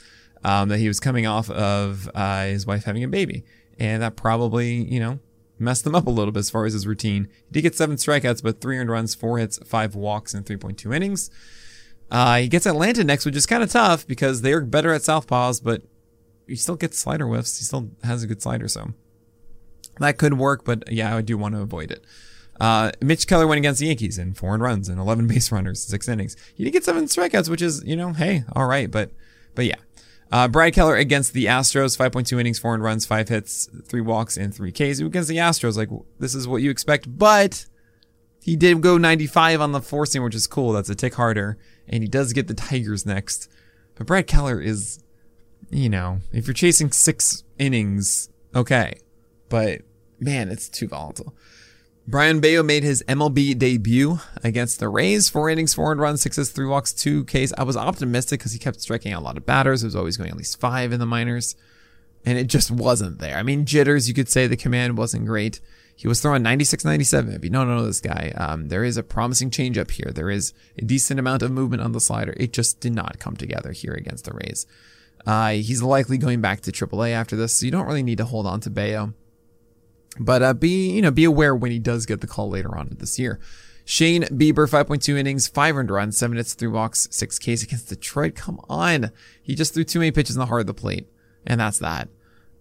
um, 0.44 0.68
that 0.68 0.78
he 0.78 0.88
was 0.88 1.00
coming 1.00 1.26
off 1.26 1.50
of 1.50 2.10
uh, 2.14 2.44
his 2.44 2.66
wife 2.66 2.84
having 2.84 3.04
a 3.04 3.08
baby, 3.08 3.44
and 3.78 4.02
that 4.02 4.16
probably 4.16 4.74
you 4.74 5.00
know 5.00 5.18
messed 5.58 5.86
him 5.86 5.94
up 5.94 6.06
a 6.06 6.10
little 6.10 6.32
bit 6.32 6.40
as 6.40 6.50
far 6.50 6.66
as 6.66 6.72
his 6.72 6.86
routine. 6.86 7.28
He 7.48 7.52
did 7.52 7.62
get 7.62 7.74
seven 7.74 7.96
strikeouts, 7.96 8.42
but 8.42 8.60
three 8.60 8.78
earned 8.78 8.90
runs, 8.90 9.14
four 9.14 9.38
hits, 9.38 9.58
five 9.64 9.94
walks, 9.94 10.34
and 10.34 10.44
3.2 10.44 10.94
innings. 10.94 11.30
Uh, 12.10 12.36
he 12.38 12.48
gets 12.48 12.66
Atlanta 12.66 13.02
next, 13.02 13.24
which 13.24 13.36
is 13.36 13.46
kind 13.46 13.62
of 13.62 13.70
tough 13.70 14.06
because 14.06 14.42
they're 14.42 14.60
better 14.60 14.92
at 14.92 15.00
southpaws, 15.00 15.62
but 15.62 15.82
he 16.46 16.56
still 16.56 16.76
gets 16.76 16.98
slider 16.98 17.26
whiffs. 17.26 17.58
He 17.58 17.64
still 17.64 17.90
has 18.04 18.22
a 18.22 18.26
good 18.26 18.42
slider, 18.42 18.68
so 18.68 18.92
that 19.98 20.18
could 20.18 20.34
work. 20.34 20.64
But 20.64 20.90
yeah, 20.92 21.16
I 21.16 21.22
do 21.22 21.36
want 21.38 21.54
to 21.54 21.60
avoid 21.60 21.90
it. 21.90 22.04
Uh, 22.58 22.90
Mitch 23.02 23.26
Keller 23.26 23.46
went 23.46 23.58
against 23.58 23.80
the 23.80 23.86
Yankees 23.86 24.18
in 24.18 24.32
four 24.34 24.56
runs 24.56 24.88
and 24.88 24.98
11 24.98 25.26
base 25.28 25.52
runners, 25.52 25.82
six 25.82 26.08
innings. 26.08 26.36
He 26.54 26.64
did 26.64 26.72
get 26.72 26.84
seven 26.84 27.04
strikeouts, 27.04 27.48
which 27.48 27.62
is, 27.62 27.82
you 27.84 27.96
know, 27.96 28.12
hey, 28.12 28.44
all 28.54 28.66
right. 28.66 28.90
But, 28.90 29.10
but 29.54 29.66
yeah, 29.66 29.76
uh, 30.32 30.48
Brad 30.48 30.72
Keller 30.72 30.96
against 30.96 31.32
the 31.32 31.46
Astros, 31.46 31.96
5.2 31.96 32.40
innings, 32.40 32.58
four 32.58 32.76
runs, 32.78 33.06
five 33.06 33.28
hits, 33.28 33.68
three 33.86 34.00
walks, 34.00 34.36
and 34.36 34.54
three 34.54 34.72
Ks. 34.72 35.00
Against 35.00 35.28
the 35.28 35.36
Astros, 35.36 35.76
like, 35.76 35.90
this 36.18 36.34
is 36.34 36.48
what 36.48 36.62
you 36.62 36.70
expect, 36.70 37.06
but 37.18 37.66
he 38.42 38.56
did 38.56 38.80
go 38.80 38.96
95 38.96 39.60
on 39.60 39.72
the 39.72 39.80
seam, 39.80 40.22
which 40.22 40.34
is 40.34 40.46
cool. 40.46 40.72
That's 40.72 40.88
a 40.88 40.94
tick 40.94 41.14
harder. 41.14 41.58
And 41.88 42.02
he 42.02 42.08
does 42.08 42.32
get 42.32 42.48
the 42.48 42.54
Tigers 42.54 43.04
next. 43.04 43.50
But 43.96 44.06
Brad 44.06 44.26
Keller 44.26 44.60
is, 44.60 45.02
you 45.70 45.88
know, 45.88 46.20
if 46.32 46.46
you're 46.46 46.54
chasing 46.54 46.92
six 46.92 47.44
innings, 47.58 48.28
okay. 48.54 48.98
But 49.48 49.82
man, 50.18 50.50
it's 50.50 50.68
too 50.68 50.88
volatile. 50.88 51.34
Brayan 52.08 52.38
Bello 52.38 52.62
made 52.62 52.84
his 52.84 53.02
MLB 53.08 53.58
debut 53.58 54.20
against 54.44 54.78
the 54.78 54.88
Rays. 54.88 55.28
Four 55.28 55.50
innings, 55.50 55.74
four 55.74 55.90
and 55.90 56.00
runs, 56.00 56.22
sixes, 56.22 56.50
three 56.50 56.66
walks, 56.66 56.92
two 56.92 57.24
Ks. 57.24 57.52
I 57.58 57.64
was 57.64 57.76
optimistic 57.76 58.38
because 58.38 58.52
he 58.52 58.60
kept 58.60 58.80
striking 58.80 59.12
out 59.12 59.22
a 59.22 59.24
lot 59.24 59.36
of 59.36 59.44
batters. 59.44 59.82
It 59.82 59.88
was 59.88 59.96
always 59.96 60.16
going 60.16 60.30
at 60.30 60.36
least 60.36 60.60
five 60.60 60.92
in 60.92 61.00
the 61.00 61.06
minors. 61.06 61.56
And 62.24 62.38
it 62.38 62.46
just 62.46 62.70
wasn't 62.70 63.18
there. 63.18 63.36
I 63.36 63.42
mean, 63.42 63.64
jitters, 63.64 64.06
you 64.08 64.14
could 64.14 64.28
say 64.28 64.46
the 64.46 64.56
command 64.56 64.96
wasn't 64.96 65.26
great. 65.26 65.60
he 65.96 66.06
was 66.06 66.20
throwing 66.20 66.44
96, 66.44 66.84
97. 66.84 67.30
Maybe 67.30 67.50
no, 67.50 67.64
no, 67.64 67.76
no, 67.78 67.86
this 67.86 68.00
guy. 68.00 68.32
Um, 68.36 68.68
there 68.68 68.84
is 68.84 68.96
a 68.96 69.02
promising 69.02 69.50
changeup 69.50 69.90
here. 69.90 70.12
There 70.12 70.30
is 70.30 70.52
a 70.78 70.84
decent 70.84 71.18
amount 71.18 71.42
of 71.42 71.50
movement 71.50 71.82
on 71.82 71.90
the 71.90 72.00
slider. 72.00 72.34
It 72.36 72.52
just 72.52 72.78
did 72.78 72.94
not 72.94 73.18
come 73.18 73.36
together 73.36 73.72
here 73.72 73.94
against 73.94 74.26
the 74.26 74.32
Rays. 74.32 74.66
Uh, 75.26 75.50
he's 75.50 75.82
likely 75.82 76.18
going 76.18 76.40
back 76.40 76.60
to 76.60 76.72
AAA 76.72 77.10
after 77.10 77.34
this, 77.34 77.54
so 77.54 77.66
you 77.66 77.72
don't 77.72 77.86
really 77.86 78.04
need 78.04 78.18
to 78.18 78.24
hold 78.24 78.46
on 78.46 78.60
to 78.60 78.70
Bello. 78.70 79.12
But 80.18 80.42
uh, 80.42 80.54
be 80.54 80.90
you 80.90 81.02
know 81.02 81.10
be 81.10 81.24
aware 81.24 81.54
when 81.54 81.70
he 81.70 81.78
does 81.78 82.06
get 82.06 82.20
the 82.20 82.26
call 82.26 82.48
later 82.48 82.76
on 82.76 82.96
this 82.98 83.18
year. 83.18 83.40
Shane 83.88 84.24
Bieber, 84.24 84.68
5.2 84.68 85.16
innings, 85.16 85.46
500 85.46 85.94
runs, 85.94 86.18
7 86.18 86.36
hits, 86.36 86.54
3 86.54 86.66
walks, 86.66 87.06
6 87.12 87.38
Ks 87.38 87.62
against 87.62 87.88
Detroit. 87.88 88.34
Come 88.34 88.60
on. 88.68 89.12
He 89.40 89.54
just 89.54 89.74
threw 89.74 89.84
too 89.84 90.00
many 90.00 90.10
pitches 90.10 90.34
in 90.34 90.40
the 90.40 90.46
heart 90.46 90.62
of 90.62 90.66
the 90.66 90.74
plate. 90.74 91.08
And 91.46 91.60
that's 91.60 91.78
that. 91.78 92.08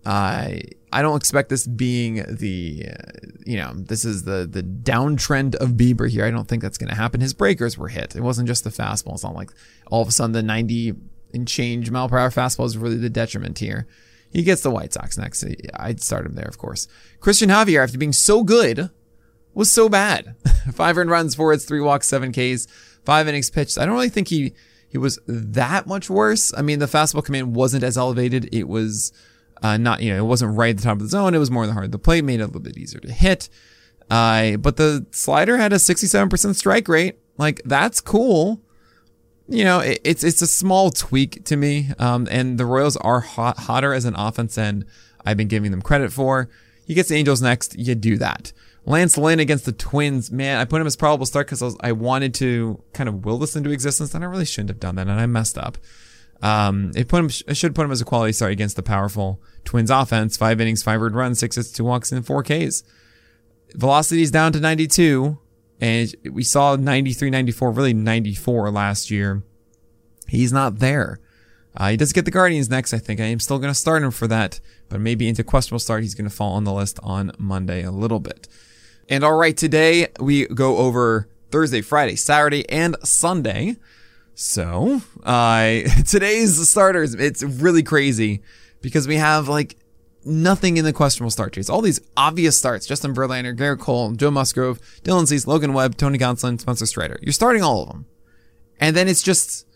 Uh, 0.05 0.57
I 0.93 1.01
don't 1.01 1.15
expect 1.17 1.49
this 1.49 1.65
being 1.65 2.23
the, 2.29 2.89
uh, 2.91 3.27
you 3.43 3.57
know, 3.57 3.73
this 3.73 4.05
is 4.05 4.23
the 4.23 4.47
the 4.49 4.61
downtrend 4.61 5.55
of 5.55 5.71
Bieber 5.71 6.07
here. 6.07 6.25
I 6.25 6.31
don't 6.31 6.47
think 6.47 6.61
that's 6.61 6.77
going 6.77 6.89
to 6.89 6.95
happen. 6.95 7.21
His 7.21 7.33
breakers 7.33 7.75
were 7.75 7.87
hit. 7.87 8.15
It 8.15 8.21
wasn't 8.21 8.47
just 8.47 8.63
the 8.63 8.69
fastball. 8.69 9.13
It's 9.13 9.23
not 9.23 9.33
like 9.33 9.49
all 9.87 10.03
of 10.03 10.07
a 10.07 10.11
sudden 10.11 10.33
the 10.33 10.43
90 10.43 10.93
and 11.33 11.47
change 11.47 11.89
mile 11.89 12.07
per 12.07 12.19
hour 12.19 12.29
fastball 12.29 12.65
is 12.65 12.77
really 12.77 12.97
the 12.97 13.09
detriment 13.09 13.57
here. 13.57 13.87
He 14.35 14.43
gets 14.43 14.63
the 14.63 14.69
White 14.69 14.91
Sox 14.91 15.17
next. 15.17 15.45
I'd 15.75 16.01
start 16.01 16.25
him 16.25 16.35
there, 16.35 16.49
of 16.49 16.57
course. 16.57 16.89
Christian 17.21 17.47
Javier, 17.47 17.81
after 17.81 17.97
being 17.97 18.11
so 18.11 18.43
good, 18.43 18.89
was 19.53 19.71
so 19.71 19.87
bad. 19.87 20.35
Five 20.73 20.97
earned 20.97 21.09
runs, 21.09 21.35
four 21.35 21.53
hits, 21.53 21.63
three 21.63 21.79
walks, 21.79 22.09
seven 22.09 22.33
Ks, 22.33 22.67
five 23.05 23.29
innings 23.29 23.49
pitched. 23.49 23.77
I 23.77 23.85
don't 23.85 23.93
really 23.93 24.09
think 24.09 24.27
he 24.27 24.53
he 24.89 24.97
was 24.97 25.19
that 25.25 25.87
much 25.87 26.09
worse. 26.09 26.53
I 26.53 26.63
mean, 26.63 26.79
the 26.79 26.85
fastball 26.85 27.23
command 27.23 27.55
wasn't 27.55 27.85
as 27.85 27.97
elevated. 27.97 28.53
It 28.53 28.67
was 28.67 29.13
uh, 29.63 29.77
not, 29.77 30.01
you 30.01 30.11
know, 30.11 30.17
it 30.17 30.27
wasn't 30.27 30.57
right 30.57 30.71
at 30.71 30.77
the 30.79 30.83
top 30.83 30.97
of 30.97 31.03
the 31.03 31.07
zone. 31.07 31.33
It 31.33 31.39
was 31.39 31.49
more 31.49 31.63
in 31.63 31.69
the 31.69 31.73
heart 31.73 31.85
of 31.85 31.91
the 31.93 31.97
plate, 31.97 32.25
made 32.25 32.41
it 32.41 32.43
a 32.43 32.47
little 32.47 32.59
bit 32.59 32.77
easier 32.77 32.99
to 32.99 33.13
hit. 33.13 33.47
Uh, 34.09 34.57
but 34.57 34.75
the 34.75 35.05
slider 35.11 35.55
had 35.55 35.71
a 35.71 35.77
67% 35.77 36.55
strike 36.55 36.89
rate. 36.89 37.19
Like, 37.37 37.61
that's 37.63 38.01
cool. 38.01 38.61
You 39.47 39.63
know, 39.63 39.79
it, 39.79 40.01
it's 40.03 40.23
it's 40.23 40.41
a 40.41 40.47
small 40.47 40.91
tweak 40.91 41.43
to 41.45 41.55
me. 41.55 41.89
Um, 41.99 42.27
and 42.31 42.57
the 42.57 42.65
Royals 42.65 42.97
are 42.97 43.19
hot, 43.21 43.59
hotter 43.59 43.93
as 43.93 44.05
an 44.05 44.15
offense 44.15 44.55
than 44.55 44.85
I've 45.25 45.37
been 45.37 45.47
giving 45.47 45.71
them 45.71 45.81
credit 45.81 46.11
for. 46.11 46.49
He 46.85 46.93
gets 46.93 47.09
the 47.09 47.15
Angels 47.15 47.41
next. 47.41 47.77
You 47.77 47.95
do 47.95 48.17
that. 48.17 48.51
Lance 48.85 49.17
Lynn 49.17 49.39
against 49.39 49.65
the 49.65 49.71
Twins, 49.71 50.31
man, 50.31 50.59
I 50.59 50.65
put 50.65 50.79
him 50.79 50.85
as 50.85 50.95
probable 50.95 51.25
start 51.25 51.47
because 51.47 51.63
I, 51.63 51.89
I, 51.89 51.91
wanted 51.91 52.35
to 52.35 52.79
kind 52.93 53.09
of 53.09 53.25
will 53.25 53.39
this 53.39 53.55
into 53.55 53.71
existence, 53.71 54.13
and 54.13 54.23
I 54.23 54.27
really 54.27 54.45
shouldn't 54.45 54.69
have 54.69 54.79
done 54.79 54.95
that, 54.95 55.07
and 55.07 55.19
I 55.19 55.25
messed 55.25 55.57
up. 55.57 55.79
Um, 56.43 56.91
it 56.95 57.07
put 57.07 57.19
him, 57.19 57.29
I 57.47 57.53
should 57.53 57.73
put 57.73 57.85
him 57.85 57.91
as 57.91 58.01
a 58.01 58.05
quality 58.05 58.33
start 58.33 58.51
against 58.51 58.75
the 58.75 58.83
powerful 58.83 59.41
Twins 59.63 59.89
offense. 59.89 60.37
Five 60.37 60.61
innings, 60.61 60.83
five 60.83 61.01
earned 61.01 61.15
runs, 61.15 61.39
six 61.39 61.55
hits, 61.55 61.71
two 61.71 61.83
walks, 61.83 62.11
and 62.11 62.25
four 62.25 62.43
Ks. 62.43 62.83
Velocity 63.73 64.21
is 64.21 64.31
down 64.31 64.51
to 64.53 64.59
92, 64.59 65.39
and 65.81 66.13
we 66.31 66.43
saw 66.43 66.75
93, 66.75 67.29
94, 67.29 67.71
really 67.71 67.93
94 67.93 68.71
last 68.71 69.11
year. 69.11 69.43
He's 70.27 70.53
not 70.53 70.79
there. 70.79 71.19
Uh, 71.77 71.89
he 71.89 71.97
does 71.97 72.13
get 72.13 72.25
the 72.25 72.31
Guardians 72.31 72.69
next, 72.69 72.93
I 72.93 72.97
think. 72.97 73.19
I 73.19 73.25
am 73.25 73.39
still 73.39 73.59
going 73.59 73.71
to 73.71 73.79
start 73.79 74.01
him 74.01 74.11
for 74.11 74.27
that, 74.27 74.59
but 74.87 75.01
maybe 75.01 75.27
into 75.27 75.43
questionable 75.43 75.79
start, 75.79 76.03
he's 76.03 76.15
going 76.15 76.29
to 76.29 76.35
fall 76.35 76.53
on 76.53 76.63
the 76.63 76.73
list 76.73 76.99
on 77.03 77.31
Monday 77.37 77.83
a 77.83 77.91
little 77.91 78.21
bit. 78.21 78.47
And 79.09 79.23
all 79.23 79.35
right, 79.35 79.55
today 79.55 80.07
we 80.19 80.47
go 80.47 80.77
over 80.77 81.27
Thursday, 81.51 81.81
Friday, 81.81 82.15
Saturday, 82.15 82.67
and 82.69 82.95
Sunday. 83.03 83.75
So, 84.35 85.01
uh, 85.23 85.81
today's 86.07 86.67
starters, 86.67 87.13
it's 87.13 87.43
really 87.43 87.83
crazy 87.83 88.41
because 88.81 89.07
we 89.07 89.17
have 89.17 89.47
like 89.49 89.75
nothing 90.25 90.77
in 90.77 90.85
the 90.85 90.93
questionable 90.93 91.31
start 91.31 91.53
trees. 91.53 91.69
All 91.69 91.81
these 91.81 91.99
obvious 92.17 92.57
starts 92.57 92.85
Justin 92.85 93.13
Verlander, 93.13 93.55
Gerrit 93.55 93.79
Cole, 93.79 94.11
Joe 94.13 94.31
Musgrove, 94.31 94.79
Dylan 95.03 95.27
Cease, 95.27 95.47
Logan 95.47 95.73
Webb, 95.73 95.97
Tony 95.97 96.17
Gonsolin, 96.17 96.59
Spencer 96.59 96.85
Strider. 96.85 97.19
You're 97.21 97.33
starting 97.33 97.63
all 97.63 97.83
of 97.83 97.89
them. 97.89 98.05
And 98.79 98.95
then 98.95 99.07
it's 99.07 99.21
just 99.23 99.67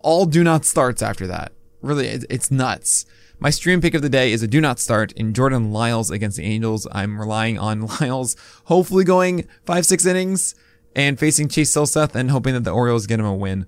all 0.00 0.26
do 0.26 0.42
not 0.42 0.64
starts 0.64 1.02
after 1.02 1.26
that. 1.26 1.52
Really, 1.82 2.08
it's 2.08 2.50
nuts. 2.50 3.06
My 3.38 3.48
stream 3.48 3.80
pick 3.80 3.94
of 3.94 4.02
the 4.02 4.10
day 4.10 4.32
is 4.32 4.42
a 4.42 4.46
do 4.46 4.60
not 4.60 4.78
start 4.78 5.12
in 5.12 5.32
Jordan 5.32 5.72
Lyles 5.72 6.10
against 6.10 6.36
the 6.36 6.44
Angels. 6.44 6.86
I'm 6.92 7.18
relying 7.18 7.58
on 7.58 7.86
Lyles 8.00 8.36
hopefully 8.64 9.04
going 9.04 9.48
five, 9.64 9.86
six 9.86 10.04
innings 10.04 10.54
and 10.94 11.18
facing 11.18 11.48
Chase 11.48 11.74
Silseth 11.74 12.14
and 12.14 12.30
hoping 12.30 12.52
that 12.52 12.64
the 12.64 12.70
Orioles 12.70 13.06
get 13.06 13.18
him 13.18 13.26
a 13.26 13.34
win. 13.34 13.66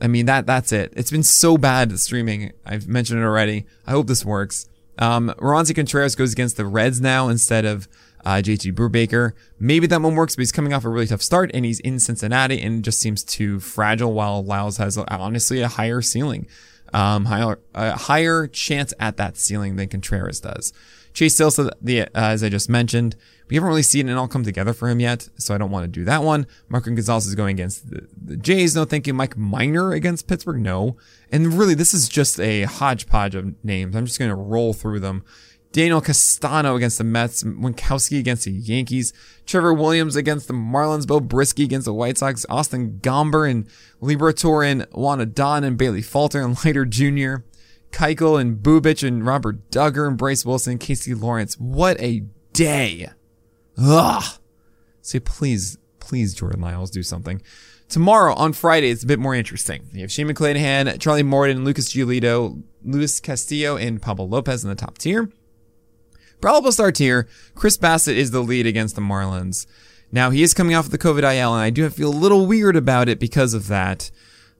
I 0.00 0.06
mean, 0.06 0.24
that, 0.24 0.46
that's 0.46 0.72
it. 0.72 0.94
It's 0.96 1.10
been 1.10 1.22
so 1.22 1.58
bad 1.58 1.98
streaming. 1.98 2.52
I've 2.64 2.88
mentioned 2.88 3.20
it 3.20 3.24
already. 3.24 3.66
I 3.86 3.90
hope 3.90 4.06
this 4.06 4.24
works. 4.24 4.69
Um, 5.00 5.34
Roansy 5.38 5.74
Contreras 5.74 6.14
goes 6.14 6.32
against 6.32 6.56
the 6.56 6.66
Reds 6.66 7.00
now 7.00 7.28
instead 7.28 7.64
of 7.64 7.88
uh, 8.24 8.36
JT 8.36 8.74
Brubaker. 8.74 9.32
Maybe 9.58 9.86
that 9.86 10.00
one 10.00 10.14
works, 10.14 10.36
but 10.36 10.42
he's 10.42 10.52
coming 10.52 10.72
off 10.72 10.84
a 10.84 10.88
really 10.88 11.06
tough 11.06 11.22
start 11.22 11.50
and 11.54 11.64
he's 11.64 11.80
in 11.80 11.98
Cincinnati 11.98 12.60
and 12.60 12.84
just 12.84 13.00
seems 13.00 13.24
too 13.24 13.58
fragile 13.60 14.12
while 14.12 14.44
Lyles 14.44 14.76
has 14.76 14.96
honestly 14.98 15.62
a 15.62 15.68
higher 15.68 16.02
ceiling 16.02 16.46
um, 16.92 17.26
higher, 17.26 17.58
a 17.74 17.96
higher 17.96 18.46
chance 18.46 18.92
at 18.98 19.16
that 19.16 19.36
ceiling 19.36 19.76
than 19.76 19.88
Contreras 19.88 20.40
does. 20.40 20.72
Chase 21.12 21.36
Silseth, 21.36 21.70
the, 21.80 22.02
uh, 22.02 22.06
as 22.14 22.42
I 22.42 22.48
just 22.48 22.68
mentioned, 22.68 23.16
we 23.48 23.56
haven't 23.56 23.68
really 23.68 23.82
seen 23.82 24.08
it 24.08 24.14
all 24.14 24.28
come 24.28 24.44
together 24.44 24.72
for 24.72 24.88
him 24.88 25.00
yet, 25.00 25.28
so 25.36 25.54
I 25.54 25.58
don't 25.58 25.70
want 25.70 25.84
to 25.84 25.88
do 25.88 26.04
that 26.04 26.22
one. 26.22 26.46
Marco 26.68 26.90
Gonzalez 26.90 27.26
is 27.26 27.34
going 27.34 27.54
against 27.54 27.90
the, 27.90 28.06
the 28.16 28.36
Jays. 28.36 28.76
No, 28.76 28.84
thank 28.84 29.06
you. 29.06 29.14
Mike 29.14 29.36
Minor 29.36 29.92
against 29.92 30.28
Pittsburgh. 30.28 30.60
No. 30.60 30.96
And 31.32 31.54
really, 31.54 31.74
this 31.74 31.92
is 31.92 32.08
just 32.08 32.38
a 32.38 32.62
hodgepodge 32.62 33.34
of 33.34 33.52
names. 33.64 33.96
I'm 33.96 34.06
just 34.06 34.18
going 34.18 34.30
to 34.30 34.36
roll 34.36 34.72
through 34.72 35.00
them. 35.00 35.24
Daniel 35.72 36.00
Castano 36.00 36.74
against 36.74 36.98
the 36.98 37.04
Mets, 37.04 37.44
Winckowski 37.44 38.18
against 38.18 38.44
the 38.44 38.50
Yankees, 38.50 39.12
Trevor 39.46 39.72
Williams 39.72 40.16
against 40.16 40.48
the 40.48 40.54
Marlins, 40.54 41.06
Beau 41.06 41.20
Brieske 41.20 41.64
against 41.64 41.84
the 41.84 41.94
White 41.94 42.18
Sox, 42.18 42.44
Austin 42.48 42.98
Gomber 43.00 43.48
and 43.48 43.68
Liberatore 44.02 44.68
and 44.68 44.86
Juan 44.92 45.20
Adon 45.20 45.62
and 45.62 45.78
Bailey 45.78 46.02
Falter 46.02 46.40
and 46.40 46.62
Leiter 46.64 46.84
Jr., 46.84 47.44
Keuchel 47.92 48.40
and 48.40 48.58
Bubic 48.58 49.06
and 49.06 49.24
Robert 49.24 49.70
Dugger 49.70 50.06
and 50.06 50.16
Bryce 50.16 50.44
Wilson 50.44 50.78
Casey 50.78 51.14
Lawrence. 51.14 51.54
What 51.54 52.00
a 52.00 52.24
day. 52.52 53.08
Ugh. 53.78 54.38
Say, 55.02 55.20
please, 55.20 55.78
please, 55.98 56.34
Jordan 56.34 56.60
Lyles, 56.60 56.90
do 56.90 57.02
something. 57.02 57.42
Tomorrow 57.88 58.34
on 58.34 58.52
Friday, 58.52 58.90
it's 58.90 59.02
a 59.02 59.06
bit 59.06 59.18
more 59.18 59.34
interesting. 59.34 59.88
You 59.92 60.02
have 60.02 60.12
Shane 60.12 60.28
McClanahan, 60.28 61.00
Charlie 61.00 61.22
Morton, 61.24 61.64
Lucas 61.64 61.92
Giolito, 61.92 62.62
Luis 62.84 63.18
Castillo, 63.18 63.76
and 63.76 64.00
Pablo 64.00 64.26
Lopez 64.26 64.62
in 64.62 64.70
the 64.70 64.76
top 64.76 64.98
tier. 64.98 65.30
Probable 66.40 66.72
start 66.72 66.98
here. 66.98 67.28
Chris 67.54 67.76
Bassitt 67.76 68.16
is 68.16 68.30
the 68.30 68.40
lead 68.40 68.66
against 68.66 68.94
the 68.94 69.02
Marlins. 69.02 69.66
Now, 70.12 70.30
he 70.30 70.42
is 70.42 70.54
coming 70.54 70.74
off 70.74 70.86
of 70.86 70.90
the 70.90 70.98
COVID 70.98 71.22
IL, 71.22 71.54
and 71.54 71.62
I 71.62 71.70
do 71.70 71.88
feel 71.90 72.10
a 72.10 72.14
little 72.14 72.46
weird 72.46 72.76
about 72.76 73.08
it 73.08 73.20
because 73.20 73.54
of 73.54 73.68
that. 73.68 74.10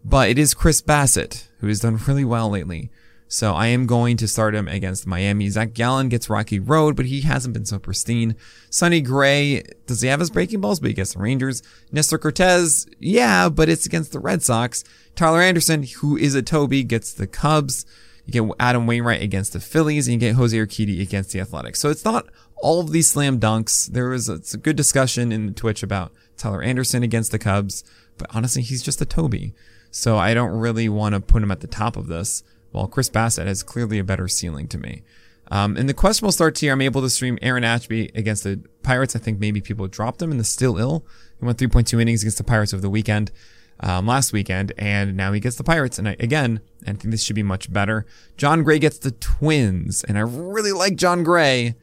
But 0.04 0.28
it 0.28 0.38
is 0.38 0.54
Chris 0.54 0.80
Bassitt, 0.82 1.49
who 1.60 1.68
has 1.68 1.80
done 1.80 2.00
really 2.06 2.25
well 2.25 2.50
lately. 2.50 2.90
So 3.32 3.54
I 3.54 3.68
am 3.68 3.87
going 3.87 4.16
to 4.16 4.26
start 4.26 4.56
him 4.56 4.66
against 4.66 5.06
Miami. 5.06 5.49
Zach 5.50 5.72
Gallen 5.72 6.08
gets 6.08 6.28
Rocky 6.28 6.58
Road, 6.58 6.96
but 6.96 7.06
he 7.06 7.20
hasn't 7.20 7.54
been 7.54 7.64
so 7.64 7.78
pristine. 7.78 8.34
Sonny 8.70 9.00
Gray, 9.00 9.62
does 9.87 10.00
he 10.00 10.08
have 10.08 10.18
his 10.18 10.30
breaking 10.30 10.60
balls? 10.60 10.80
But 10.80 10.88
he 10.88 10.94
gets 10.94 11.14
the 11.14 11.20
Rangers. 11.20 11.62
Nestor 11.92 12.18
Cortes, 12.18 12.88
yeah, 12.99 13.49
but 13.49 13.68
it's 13.68 13.87
against 13.87 14.10
the 14.10 14.18
Red 14.18 14.42
Sox. 14.42 14.82
Tyler 15.14 15.40
Anderson, 15.42 15.84
who 15.84 16.16
is 16.16 16.34
a 16.34 16.42
Toby, 16.42 16.82
gets 16.82 17.12
the 17.12 17.28
Cubs. 17.28 17.87
You 18.26 18.32
get 18.32 18.56
Adam 18.58 18.88
Wainwright 18.88 19.22
against 19.22 19.52
the 19.52 19.60
Phillies, 19.60 20.08
and 20.08 20.14
you 20.14 20.18
get 20.18 20.34
Jose 20.34 20.56
Urquidy 20.56 21.00
against 21.00 21.30
the 21.30 21.38
Athletics. 21.38 21.78
So 21.78 21.88
it's 21.88 22.04
not 22.04 22.26
all 22.56 22.80
of 22.80 22.90
these 22.90 23.12
slam 23.12 23.38
dunks. 23.38 23.87
There 23.87 24.08
was 24.08 24.28
a, 24.28 24.40
a 24.52 24.58
good 24.58 24.75
discussion 24.75 25.30
in 25.30 25.46
the 25.46 25.52
Twitch 25.52 25.84
about 25.84 26.10
Tyler 26.37 26.64
Anderson 26.64 27.04
against 27.04 27.30
the 27.30 27.38
Cubs, 27.38 27.84
but 28.18 28.28
honestly, 28.34 28.62
he's 28.62 28.82
just 28.82 29.00
a 29.00 29.06
Toby. 29.06 29.54
So 29.92 30.18
I 30.18 30.34
don't 30.34 30.50
really 30.50 30.88
want 30.88 31.14
to 31.14 31.20
put 31.20 31.44
him 31.44 31.52
at 31.52 31.60
the 31.60 31.68
top 31.68 31.96
of 31.96 32.08
this, 32.08 32.42
while 32.73 32.89
Chris 32.89 33.11
Bassitt 33.11 33.47
has 33.47 33.62
clearly 33.62 33.99
a 33.99 34.05
better 34.05 34.29
ceiling 34.29 34.69
to 34.69 34.79
me. 34.79 35.03
Um, 35.50 35.77
in 35.77 35.87
the 35.87 35.95
questionable 35.95 36.33
start 36.33 36.55
tier, 36.55 36.73
I'm 36.73 36.81
able 36.81 37.03
to 37.03 37.11
stream 37.11 37.39
Aaron 37.43 37.65
Ashby 37.65 38.11
against 38.15 38.45
the 38.45 38.62
Pirates. 38.83 39.17
I 39.17 39.19
think 39.19 39.41
maybe 39.41 39.61
people 39.61 39.89
dropped 39.89 40.23
him 40.23 40.31
in 40.31 40.39
the 40.39 40.45
still 40.45 40.79
ill. 40.79 41.05
He 41.41 41.45
went 41.45 41.59
3.2 41.59 42.00
innings 42.00 42.23
against 42.23 42.39
the 42.39 42.45
Pirates 42.45 42.73
over 42.73 42.81
the 42.81 42.91
weekend 42.91 43.33
um, 43.81 44.07
last 44.07 44.33
weekend, 44.33 44.73
and 44.79 45.17
now 45.17 45.33
he 45.33 45.41
gets 45.41 45.57
the 45.57 45.65
Pirates. 45.65 45.99
And 45.99 46.09
I, 46.09 46.17
again, 46.21 46.61
I 46.83 46.93
think 46.93 47.11
this 47.11 47.23
should 47.23 47.37
be 47.37 47.43
much 47.43 47.73
better. 47.73 48.07
Jon 48.37 48.62
Gray 48.62 48.79
gets 48.79 48.99
the 48.99 49.11
Twins, 49.12 50.05
and 50.05 50.19
I 50.19 50.23
really 50.23 50.73
like 50.73 50.97
Jon 50.97 51.25
Gray, 51.25 51.75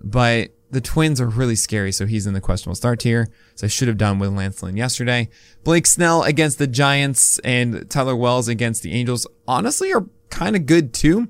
but 0.00 0.50
the 0.70 0.80
Twins 0.80 1.20
are 1.20 1.26
really 1.26 1.56
scary, 1.56 1.90
so 1.90 2.06
he's 2.06 2.26
in 2.26 2.34
the 2.34 2.40
questionable 2.40 2.76
start 2.76 3.00
tier. 3.00 3.28
So 3.56 3.66
I 3.66 3.68
should 3.68 3.88
have 3.88 3.98
done 3.98 4.18
with 4.20 4.30
Lance 4.30 4.62
Lynn 4.62 4.76
yesterday. 4.76 5.28
Blake 5.64 5.86
Snell 5.86 6.22
against 6.22 6.58
the 6.58 6.68
Giants 6.68 7.40
and 7.40 7.90
Tyler 7.90 8.14
Wells 8.14 8.46
against 8.46 8.82
the 8.82 8.92
Angels, 8.92 9.26
honestly, 9.48 9.92
are 9.92 10.06
kind 10.30 10.56
of 10.56 10.66
good 10.66 10.92
too. 10.94 11.28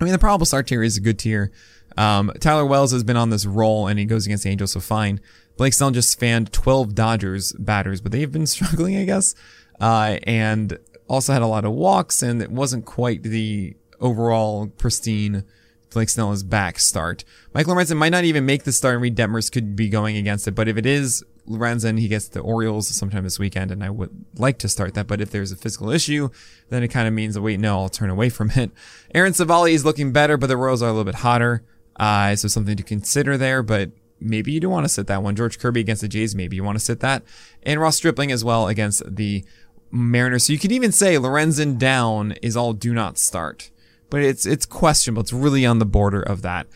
I 0.00 0.04
mean, 0.04 0.12
the 0.12 0.18
probable 0.18 0.46
start 0.46 0.66
tier 0.66 0.82
is 0.82 0.96
a 0.96 1.00
good 1.00 1.18
tier. 1.18 1.52
Um, 1.96 2.32
Tyler 2.40 2.64
Wells 2.64 2.92
has 2.92 3.04
been 3.04 3.16
on 3.16 3.30
this 3.30 3.46
roll 3.46 3.86
and 3.86 3.98
he 3.98 4.04
goes 4.04 4.26
against 4.26 4.44
the 4.44 4.50
Angels, 4.50 4.72
so 4.72 4.80
fine. 4.80 5.20
Blake 5.56 5.74
Snell 5.74 5.90
just 5.90 6.18
fanned 6.18 6.52
12 6.52 6.94
Dodgers 6.94 7.52
batters, 7.52 8.00
but 8.00 8.12
they've 8.12 8.30
been 8.30 8.46
struggling, 8.46 8.96
I 8.96 9.04
guess. 9.04 9.34
Uh, 9.80 10.18
and 10.24 10.78
also 11.08 11.32
had 11.32 11.42
a 11.42 11.46
lot 11.46 11.64
of 11.64 11.72
walks 11.72 12.22
and 12.22 12.40
it 12.40 12.50
wasn't 12.50 12.84
quite 12.84 13.22
the 13.22 13.74
overall 14.00 14.68
pristine 14.68 15.44
Blake 15.90 16.08
Snell 16.08 16.32
is 16.32 16.42
back 16.42 16.78
start. 16.78 17.24
Michael 17.52 17.74
Lorenzen 17.74 17.96
might 17.96 18.10
not 18.10 18.24
even 18.24 18.46
make 18.46 18.62
the 18.62 18.72
start 18.72 18.94
and 18.94 19.02
Reid 19.02 19.16
Detmers 19.16 19.50
could 19.50 19.74
be 19.74 19.88
going 19.88 20.16
against 20.16 20.46
it. 20.46 20.52
But 20.52 20.68
if 20.68 20.76
it 20.76 20.86
is 20.86 21.24
Lorenzen, 21.50 21.98
he 21.98 22.08
gets 22.08 22.28
the 22.28 22.40
Orioles 22.40 22.88
sometime 22.88 23.24
this 23.24 23.38
weekend 23.38 23.70
and 23.70 23.82
I 23.82 23.90
would 23.90 24.24
like 24.36 24.58
to 24.58 24.68
start 24.68 24.94
that. 24.94 25.06
But 25.06 25.20
if 25.20 25.30
there's 25.30 25.52
a 25.52 25.56
physical 25.56 25.90
issue, 25.90 26.30
then 26.68 26.82
it 26.82 26.88
kind 26.88 27.08
of 27.08 27.14
means, 27.14 27.38
wait, 27.38 27.58
no, 27.58 27.80
I'll 27.80 27.88
turn 27.88 28.10
away 28.10 28.28
from 28.30 28.50
it. 28.52 28.70
Aaron 29.14 29.32
Civale 29.32 29.72
is 29.72 29.84
looking 29.84 30.12
better, 30.12 30.36
but 30.36 30.46
the 30.46 30.56
Royals 30.56 30.82
are 30.82 30.88
a 30.88 30.92
little 30.92 31.04
bit 31.04 31.16
hotter. 31.16 31.64
Uh, 31.96 32.34
so 32.36 32.48
something 32.48 32.76
to 32.76 32.82
consider 32.82 33.36
there, 33.36 33.62
but 33.62 33.90
maybe 34.20 34.52
you 34.52 34.60
do 34.60 34.70
want 34.70 34.84
to 34.84 34.88
sit 34.88 35.06
that 35.08 35.22
one. 35.22 35.36
George 35.36 35.58
Kirby 35.58 35.80
against 35.80 36.02
the 36.02 36.08
Jays, 36.08 36.34
maybe 36.34 36.56
you 36.56 36.64
want 36.64 36.78
to 36.78 36.84
sit 36.84 37.00
that. 37.00 37.22
And 37.62 37.80
Ross 37.80 37.96
Stripling 37.96 38.32
as 38.32 38.44
well 38.44 38.68
against 38.68 39.02
the 39.16 39.44
Mariners. 39.90 40.44
So 40.44 40.52
you 40.52 40.58
could 40.58 40.72
even 40.72 40.92
say 40.92 41.16
Lorenzen 41.16 41.78
down 41.78 42.32
is 42.42 42.56
all 42.56 42.72
do 42.72 42.94
not 42.94 43.18
start 43.18 43.70
but 44.10 44.22
it's 44.22 44.44
it's 44.44 44.66
questionable. 44.66 45.22
It's 45.22 45.32
really 45.32 45.64
on 45.64 45.78
the 45.78 45.86
border 45.86 46.20
of 46.20 46.42
that. 46.42 46.66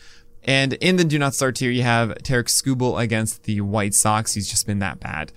And 0.45 0.73
in 0.73 0.95
the 0.95 1.03
do 1.03 1.17
not 1.19 1.33
start 1.33 1.55
tier, 1.55 1.71
you 1.71 1.81
have 1.83 2.15
Tarik 2.19 2.47
Skubal 2.47 3.01
against 3.01 3.43
the 3.43 3.61
White 3.61 3.95
Sox. 3.95 4.35
He's 4.35 4.49
just 4.49 4.67
been 4.67 4.79
that 4.79 4.99
bad. 4.99 5.31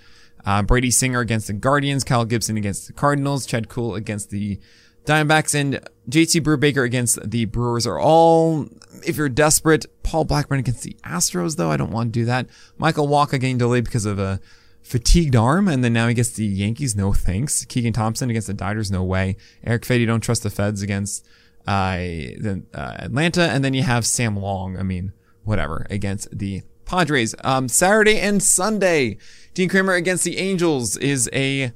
Uh, 0.45 0.63
Brady 0.63 0.91
Singer 0.91 1.21
against 1.21 1.47
the 1.47 1.55
Guardians, 1.55 2.05
Kyle 2.05 2.25
Gibson 2.25 2.57
against 2.57 2.87
the 2.87 2.93
Cardinals, 2.93 3.47
Chad 3.47 3.69
Kuhl 3.69 3.95
against 3.95 4.31
the 4.31 4.61
Diamondbacks, 5.05 5.55
and 5.55 5.81
JT 6.11 6.43
Brubaker 6.43 6.85
against 6.85 7.31
the 7.31 7.47
Brewers 7.47 7.87
are 7.87 7.99
all, 7.99 8.69
if 9.07 9.17
you're 9.17 9.31
desperate, 9.31 9.87
Paul 10.03 10.25
Blackburn 10.25 10.59
against 10.59 10.83
the 10.83 10.97
Astros, 11.05 11.57
though. 11.57 11.71
I 11.71 11.79
don't 11.79 11.91
want 11.91 12.13
to 12.13 12.21
do 12.21 12.27
that. 12.27 12.47
Michael 12.77 13.09
Walker 13.09 13.39
getting 13.39 13.59
delayed 13.59 13.85
because 13.85 14.05
of 14.05 14.19
a 14.19 14.41
fatigued 14.83 15.35
arm, 15.35 15.69
and 15.69 15.83
then 15.83 15.95
now 15.95 16.09
he 16.09 16.15
gets 16.15 16.31
the 16.31 16.45
Yankees. 16.45 16.95
No 16.95 17.15
thanks. 17.15 17.65
Keegan 17.65 17.95
Thompson 17.95 18.29
against 18.29 18.49
the 18.49 18.55
Dodgers. 18.55 18.91
No 18.91 19.03
way. 19.03 19.37
Erick 19.65 19.83
Fedde, 19.83 20.07
don't 20.07 20.21
trust 20.21 20.43
the 20.43 20.51
Feds 20.51 20.83
against 20.83 21.27
uh, 21.69 21.97
then 22.41 22.67
Atlanta, 22.75 23.43
and 23.43 23.63
then 23.63 23.75
you 23.75 23.83
have 23.83 24.07
Sam 24.07 24.37
Long. 24.37 24.79
I 24.79 24.83
mean, 24.83 25.13
whatever 25.45 25.87
against 25.91 26.37
the 26.37 26.63
Padres. 26.85 27.35
Um, 27.45 27.69
Saturday 27.69 28.19
and 28.19 28.43
Sunday, 28.43 29.19
Dean 29.55 29.69
Kremer 29.69 29.95
against 29.95 30.25
the 30.25 30.39
Angels 30.39 30.97
is 30.97 31.29
a. 31.33 31.73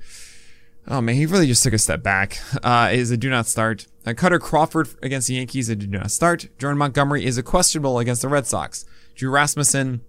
Oh 0.89 1.01
man, 1.01 1.15
he 1.15 1.27
really 1.27 1.47
just 1.47 1.63
took 1.63 1.75
a 1.75 1.79
step 1.79 2.03
back. 2.03 2.39
Uh, 2.63 2.91
is 2.93 3.11
a 3.11 3.17
do 3.17 3.31
not 3.31 3.47
start. 3.47 3.87
Uh, 4.05 4.11
Kutter 4.11 4.41
Crawford 4.41 4.89
against 5.03 5.29
the 5.29 5.35
Yankees, 5.35 5.69
a 5.69 5.77
do 5.77 5.87
not 5.87 6.11
start. 6.11 6.49
Jordan 6.59 6.79
Montgomery 6.79 7.25
is 7.25 7.39
a 7.39 7.43
questionable 7.43 7.99
against 7.99 8.23
the 8.23 8.29
Red 8.29 8.47
Sox. 8.47 8.85
Drew 9.15 9.31
Rasmussen 9.31 10.01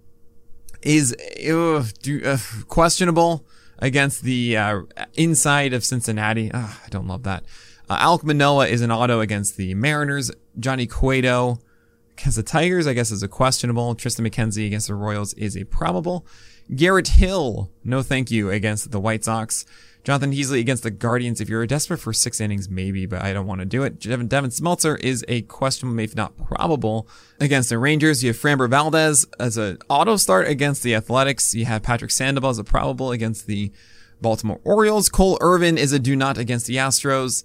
is 0.82 1.12
uh, 1.12 1.84
do, 2.02 2.22
uh, 2.24 2.38
questionable 2.66 3.46
against 3.78 4.22
the 4.22 4.56
uh, 4.56 4.80
inside 5.14 5.72
of 5.72 5.84
Cincinnati. 5.84 6.52
I 6.52 6.74
don't 6.90 7.06
love 7.06 7.22
that. 7.24 7.44
Uh, 7.88 7.98
Alek 7.98 8.24
Manoah 8.24 8.66
is 8.66 8.80
an 8.80 8.90
auto 8.90 9.20
against 9.20 9.56
the 9.56 9.74
Mariners. 9.74 10.30
Johnny 10.58 10.86
Cueto 10.86 11.58
against 12.16 12.36
the 12.36 12.42
Tigers, 12.42 12.86
I 12.86 12.94
guess, 12.94 13.10
is 13.10 13.22
a 13.22 13.28
questionable. 13.28 13.94
Triston 13.94 14.26
McKenzie 14.26 14.66
against 14.66 14.88
the 14.88 14.94
Royals 14.94 15.34
is 15.34 15.56
a 15.56 15.64
probable. 15.64 16.26
Garrett 16.74 17.08
Hill, 17.08 17.70
no 17.82 18.02
thank 18.02 18.30
you, 18.30 18.50
against 18.50 18.90
the 18.90 19.00
White 19.00 19.24
Sox. 19.24 19.66
Jonathan 20.02 20.32
Heasley 20.32 20.60
against 20.60 20.82
the 20.82 20.90
Guardians. 20.90 21.40
If 21.40 21.48
you're 21.48 21.66
desperate 21.66 21.98
for 21.98 22.12
six 22.12 22.40
innings, 22.40 22.68
maybe, 22.68 23.06
but 23.06 23.22
I 23.22 23.32
don't 23.32 23.46
want 23.46 23.60
to 23.60 23.66
do 23.66 23.82
it. 23.84 24.00
Devin, 24.00 24.28
Devin 24.28 24.50
Smeltzer 24.50 24.98
is 25.00 25.24
a 25.28 25.42
questionable, 25.42 26.00
if 26.00 26.14
not 26.14 26.36
probable, 26.36 27.08
against 27.40 27.70
the 27.70 27.78
Rangers. 27.78 28.22
You 28.22 28.28
have 28.28 28.38
Framber 28.38 28.68
Valdez 28.68 29.26
as 29.38 29.56
an 29.56 29.78
auto 29.88 30.16
start 30.16 30.46
against 30.46 30.82
the 30.82 30.94
Athletics. 30.94 31.54
You 31.54 31.64
have 31.64 31.82
Patrick 31.82 32.10
Sandoval 32.10 32.50
as 32.50 32.58
a 32.58 32.64
probable 32.64 33.12
against 33.12 33.46
the 33.46 33.72
Baltimore 34.20 34.60
Orioles. 34.62 35.08
Cole 35.08 35.38
Irvin 35.40 35.78
is 35.78 35.92
a 35.92 35.98
do 35.98 36.16
not 36.16 36.36
against 36.36 36.66
the 36.66 36.76
Astros. 36.76 37.42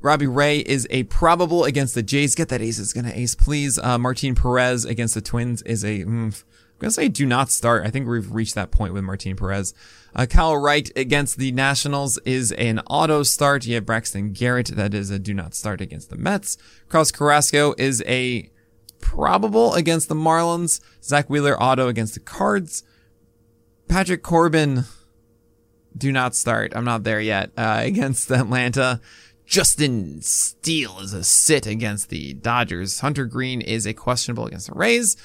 Robbie 0.00 0.26
Ray 0.26 0.58
is 0.60 0.86
a 0.90 1.04
probable 1.04 1.64
against 1.64 1.94
the 1.94 2.02
Jays. 2.02 2.34
Get 2.34 2.48
that 2.50 2.62
ace. 2.62 2.78
It's 2.78 2.92
going 2.92 3.06
to 3.06 3.18
ace, 3.18 3.34
please. 3.34 3.78
Uh, 3.78 3.98
Martin 3.98 4.34
Perez 4.34 4.84
against 4.84 5.14
the 5.14 5.20
Twins 5.20 5.62
is 5.62 5.84
a, 5.84 6.04
mm, 6.04 6.06
I'm 6.08 6.32
going 6.78 6.88
to 6.88 6.90
say 6.90 7.08
do 7.08 7.26
not 7.26 7.50
start. 7.50 7.84
I 7.84 7.90
think 7.90 8.06
we've 8.06 8.30
reached 8.30 8.54
that 8.54 8.70
point 8.70 8.94
with 8.94 9.02
Martin 9.02 9.34
Perez. 9.34 9.74
Uh, 10.14 10.26
Kyle 10.26 10.56
Wright 10.56 10.90
against 10.94 11.38
the 11.38 11.50
Nationals 11.52 12.18
is 12.18 12.52
an 12.52 12.78
auto 12.88 13.22
start. 13.24 13.66
You 13.66 13.74
have 13.74 13.86
Braxton 13.86 14.32
Garrett. 14.32 14.68
That 14.68 14.94
is 14.94 15.10
a 15.10 15.18
do 15.18 15.34
not 15.34 15.54
start 15.54 15.80
against 15.80 16.10
the 16.10 16.16
Mets. 16.16 16.56
Carlos 16.88 17.10
Carrasco 17.10 17.74
is 17.76 18.02
a 18.06 18.50
probable 19.00 19.74
against 19.74 20.08
the 20.08 20.14
Marlins. 20.14 20.80
Zack 21.02 21.28
Wheeler 21.28 21.60
auto 21.60 21.88
against 21.88 22.14
the 22.14 22.20
Cards. 22.20 22.84
Patrick 23.88 24.22
Corbin, 24.22 24.84
do 25.96 26.12
not 26.12 26.34
start. 26.34 26.72
I'm 26.74 26.84
not 26.84 27.04
there 27.04 27.20
yet. 27.20 27.50
Uh, 27.56 27.80
against 27.84 28.30
Atlanta. 28.30 29.00
Justin 29.48 30.20
Steele 30.20 31.00
is 31.00 31.14
a 31.14 31.24
sit 31.24 31.66
against 31.66 32.10
the 32.10 32.34
Dodgers. 32.34 33.00
Hunter 33.00 33.24
Greene 33.24 33.62
is 33.62 33.86
a 33.86 33.94
questionable 33.94 34.44
against 34.44 34.66
the 34.66 34.74
Rays. 34.74 35.16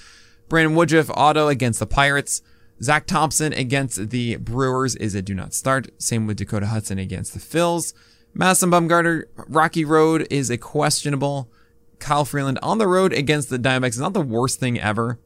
Brandon 0.47 0.75
Woodruff 0.75 1.09
auto 1.09 1.49
against 1.49 1.81
the 1.81 1.85
Pirates. 1.85 2.41
Zach 2.81 3.05
Thompson 3.05 3.51
against 3.51 4.11
the 4.11 4.37
Brewers 4.37 4.95
is 4.95 5.13
a 5.13 5.21
do 5.21 5.35
not 5.35 5.53
start. 5.53 5.89
Same 6.01 6.25
with 6.25 6.37
Dakota 6.37 6.67
Hudson 6.67 6.99
against 6.99 7.33
the 7.33 7.39
Phils. 7.39 7.93
Madison 8.33 8.71
Bumgarner, 8.71 9.23
Rocky 9.35 9.83
Road 9.83 10.25
is 10.29 10.49
a 10.49 10.57
questionable. 10.57 11.51
Kyle 11.99 12.23
Freeland 12.23 12.59
on 12.63 12.77
the 12.77 12.87
road 12.87 13.11
against 13.11 13.49
the 13.49 13.59
Diamondbacks 13.59 13.89
is 13.89 13.99
not 13.99 14.13
the 14.13 14.21
worst 14.21 14.57
thing 14.57 14.79
ever. 14.79 15.19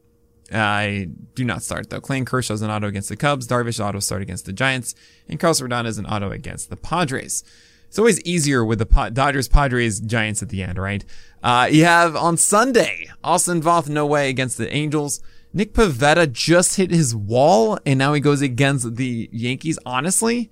I 0.52 1.10
do 1.36 1.44
not 1.44 1.62
start 1.62 1.90
though. 1.90 2.00
Clayton 2.00 2.26
is 2.36 2.62
an 2.62 2.70
auto 2.70 2.88
against 2.88 3.10
the 3.10 3.16
Cubs. 3.16 3.46
Darvish 3.46 3.78
auto 3.78 4.00
start 4.00 4.22
against 4.22 4.44
the 4.44 4.52
Giants. 4.52 4.96
And 5.28 5.38
Carlos 5.38 5.60
Rodon 5.60 5.86
is 5.86 5.98
an 5.98 6.06
auto 6.06 6.32
against 6.32 6.68
the 6.68 6.76
Padres. 6.76 7.44
It's 7.88 7.98
always 7.98 8.20
easier 8.20 8.64
with 8.64 8.78
the 8.78 9.10
Dodgers, 9.12 9.48
Padres, 9.48 9.98
Giants 10.00 10.42
at 10.42 10.50
the 10.50 10.62
end, 10.62 10.78
right? 10.78 11.04
Uh, 11.42 11.68
you 11.70 11.84
have 11.84 12.14
on 12.16 12.36
Sunday, 12.36 13.08
Austin 13.24 13.62
Voth, 13.62 13.88
no 13.88 14.04
way 14.04 14.28
against 14.28 14.58
the 14.58 14.72
Angels. 14.72 15.20
Nick 15.54 15.72
Pivetta 15.72 16.30
just 16.30 16.76
hit 16.76 16.90
his 16.90 17.16
wall 17.16 17.78
and 17.86 17.98
now 17.98 18.12
he 18.12 18.20
goes 18.20 18.42
against 18.42 18.96
the 18.96 19.30
Yankees. 19.32 19.78
Honestly, 19.86 20.50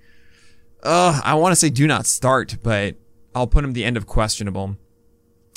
uh, 0.81 1.21
I 1.23 1.35
want 1.35 1.51
to 1.51 1.55
say 1.55 1.69
do 1.69 1.85
not 1.85 2.07
start, 2.07 2.57
but 2.63 2.95
I'll 3.35 3.47
put 3.47 3.63
him 3.63 3.73
the 3.73 3.85
end 3.85 3.97
of 3.97 4.07
questionable. 4.07 4.77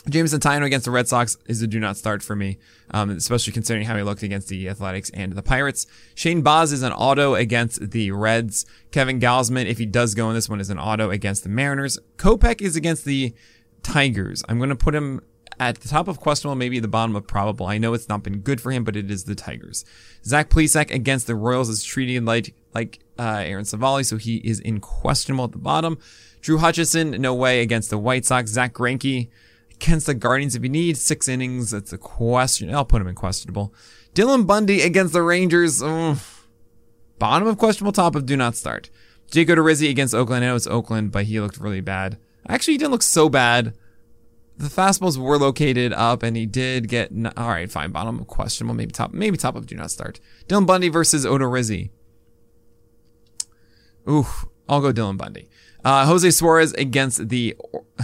Jameson 0.08 0.40
Taillon 0.40 0.64
against 0.64 0.86
the 0.86 0.90
Red 0.90 1.08
Sox 1.08 1.36
is 1.46 1.60
a 1.60 1.66
do 1.66 1.78
not 1.78 1.96
start 1.96 2.22
for 2.22 2.34
me, 2.34 2.58
um, 2.90 3.10
especially 3.10 3.52
considering 3.52 3.86
how 3.86 3.96
he 3.96 4.02
looked 4.02 4.22
against 4.22 4.48
the 4.48 4.68
Athletics 4.68 5.10
and 5.10 5.32
the 5.32 5.42
Pirates. 5.42 5.86
Shane 6.14 6.40
Baz 6.40 6.72
is 6.72 6.82
an 6.82 6.92
auto 6.92 7.34
against 7.34 7.90
the 7.90 8.10
Reds. 8.10 8.64
Kevin 8.92 9.20
Gausman, 9.20 9.66
if 9.66 9.76
he 9.76 9.84
does 9.84 10.14
go 10.14 10.28
in 10.30 10.34
this 10.34 10.48
one, 10.48 10.60
is 10.60 10.70
an 10.70 10.78
auto 10.78 11.10
against 11.10 11.42
the 11.42 11.50
Mariners. 11.50 11.98
Kopech 12.16 12.62
is 12.62 12.76
against 12.76 13.04
the 13.04 13.34
Tigers. 13.82 14.42
I'm 14.48 14.58
going 14.58 14.70
to 14.70 14.76
put 14.76 14.94
him 14.94 15.20
at 15.58 15.80
the 15.80 15.88
top 15.88 16.08
of 16.08 16.18
questionable, 16.18 16.56
maybe 16.56 16.80
the 16.80 16.88
bottom 16.88 17.14
of 17.14 17.26
probable. 17.26 17.66
I 17.66 17.76
know 17.76 17.92
it's 17.92 18.08
not 18.08 18.22
been 18.22 18.40
good 18.40 18.62
for 18.62 18.72
him, 18.72 18.84
but 18.84 18.96
it 18.96 19.10
is 19.10 19.24
the 19.24 19.34
Tigers. 19.34 19.84
Zach 20.24 20.48
Plesac 20.48 20.90
against 20.90 21.26
the 21.26 21.34
Royals 21.34 21.68
is 21.68 21.84
treated 21.84 22.24
like 22.24 22.54
like 22.74 23.00
uh, 23.18 23.42
Aaron 23.44 23.66
Civale, 23.66 24.04
so 24.06 24.16
he 24.16 24.36
is 24.36 24.60
in 24.60 24.80
questionable 24.80 25.44
at 25.44 25.52
the 25.52 25.58
bottom. 25.58 25.98
Drew 26.40 26.56
Hutchison, 26.56 27.10
no 27.10 27.34
way 27.34 27.60
against 27.60 27.90
the 27.90 27.98
White 27.98 28.24
Sox. 28.24 28.50
Zack 28.50 28.72
Greinke 28.72 29.28
against 29.82 30.06
the 30.06 30.14
Guardians 30.14 30.54
if 30.54 30.62
you 30.62 30.68
need 30.68 30.96
six 30.96 31.28
innings. 31.28 31.70
That's 31.70 31.92
a 31.92 31.98
question. 31.98 32.72
I'll 32.74 32.84
put 32.84 33.00
him 33.00 33.08
in 33.08 33.14
questionable. 33.14 33.74
Dylan 34.14 34.46
Bundy 34.46 34.82
against 34.82 35.12
the 35.12 35.22
Rangers. 35.22 35.80
bottom 35.80 37.48
of 37.48 37.58
questionable, 37.58 37.92
top 37.92 38.14
of 38.14 38.26
do 38.26 38.36
not 38.36 38.56
start. 38.56 38.90
Jake 39.30 39.48
Odorizzi 39.48 39.88
against 39.88 40.14
Oakland. 40.14 40.44
I 40.44 40.48
know 40.48 40.56
it's 40.56 40.66
Oakland, 40.66 41.12
but 41.12 41.24
he 41.24 41.40
looked 41.40 41.58
really 41.58 41.80
bad. 41.80 42.18
Actually, 42.48 42.74
he 42.74 42.78
didn't 42.78 42.92
look 42.92 43.02
so 43.02 43.28
bad. 43.28 43.74
The 44.56 44.68
fastballs 44.68 45.16
were 45.16 45.38
located 45.38 45.92
up, 45.92 46.22
and 46.22 46.36
he 46.36 46.44
did 46.44 46.88
get. 46.88 47.12
all 47.36 47.48
right, 47.48 47.70
fine. 47.70 47.92
Bottom 47.92 48.18
of 48.18 48.26
questionable, 48.26 48.74
maybe 48.74 48.92
top, 48.92 49.12
maybe 49.12 49.36
top 49.36 49.56
of 49.56 49.66
do 49.66 49.76
not 49.76 49.90
start. 49.90 50.20
Dylan 50.48 50.66
Bundy 50.66 50.88
versus 50.88 51.24
Odorizzi. 51.24 51.90
Ooh, 54.08 54.26
I'll 54.70 54.80
go 54.80 54.92
Dylan 54.92 55.16
Bundy. 55.16 55.48
Uh, 55.85 56.06
Jose 56.06 56.30
Suarez 56.30 56.72
against 56.74 57.28
the 57.28 57.56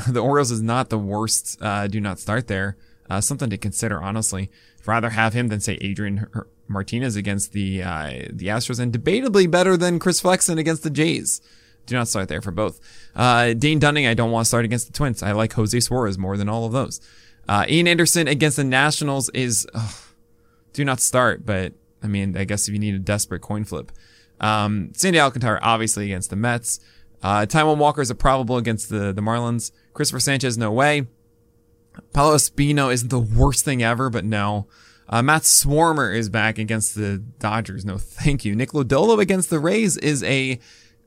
the 0.09 0.21
Orioles 0.21 0.51
is 0.51 0.61
not 0.61 0.91
the 0.91 0.99
worst. 0.99 1.57
Uh, 1.63 1.87
do 1.87 2.01
not 2.01 2.19
start 2.19 2.49
there. 2.49 2.77
Uh, 3.09 3.21
something 3.21 3.49
to 3.51 3.57
consider, 3.57 4.03
honestly. 4.03 4.51
Rather 4.85 5.11
have 5.11 5.33
him 5.33 5.49
than 5.49 5.61
say 5.61 5.79
Adrian 5.81 6.27
Martinez 6.69 7.17
against 7.17 7.53
the 7.53 7.83
uh, 7.83 8.27
the 8.31 8.47
Astros, 8.47 8.81
and 8.81 8.93
debatably 8.93 9.51
better 9.51 9.77
than 9.77 9.99
Chris 9.99 10.21
Flexen 10.21 10.59
against 10.59 10.83
the 10.83 10.91
Jays. 10.91 11.41
Do 11.87 11.95
not 11.95 12.09
start 12.09 12.29
there 12.29 12.43
for 12.43 12.51
both. 12.51 12.81
Uh, 13.15 13.53
Dane 13.53 13.79
Dunning, 13.79 14.09
I 14.09 14.15
don't 14.15 14.33
want 14.33 14.45
to 14.45 14.49
start 14.49 14.65
against 14.65 14.89
the 14.89 14.93
Twins. 14.93 15.23
I 15.23 15.31
like 15.33 15.53
Jose 15.53 15.79
Suarez 15.79 16.19
more 16.19 16.37
than 16.37 16.49
all 16.49 16.65
of 16.65 16.73
those. 16.73 17.01
Uh, 17.49 17.65
Ian 17.69 17.87
Anderson 17.87 18.27
against 18.27 18.57
the 18.57 18.65
Nationals 18.65 19.29
is 19.31 19.69
do 20.73 20.85
not 20.85 20.99
start, 21.01 21.47
but 21.47 21.75
I 22.03 22.09
mean, 22.09 22.37
I 22.37 22.45
guess 22.45 22.67
if 22.67 22.75
you 22.75 22.81
need 22.81 22.95
a 22.95 22.99
desperate 22.99 23.41
coin 23.41 23.65
flip. 23.65 23.93
Um, 24.41 24.93
Sandy 24.95 25.19
Alcantara, 25.19 25.59
obviously 25.63 26.07
against 26.07 26.31
the 26.31 26.37
Mets. 26.37 26.81
Uh, 27.23 27.47
Taijuan 27.47 27.79
Walker 27.79 28.03
is 28.03 28.11
a 28.11 28.15
probable 28.15 28.57
against 28.57 28.89
the, 28.89 29.13
the 29.13 29.23
Marlins. 29.23 29.73
Christopher 29.95 30.21
Sanchez, 30.21 30.59
no 30.59 30.71
way. 30.71 31.07
Paolo 32.13 32.37
Espino 32.37 32.93
isn't 32.93 33.09
the 33.09 33.19
worst 33.19 33.65
thing 33.65 33.83
ever, 33.83 34.11
but 34.11 34.25
no. 34.25 34.67
Uh, 35.09 35.23
Matt 35.23 35.43
Swarmer 35.43 36.15
is 36.15 36.29
back 36.29 36.59
against 36.59 36.95
the 36.95 37.19
Dodgers. 37.39 37.85
No, 37.85 37.97
thank 37.99 38.45
you. 38.45 38.55
Nick 38.55 38.71
Lodolo 38.71 39.19
against 39.21 39.51
the 39.51 39.59
Rays 39.59 39.97
is 39.97 40.23
a, 40.25 40.59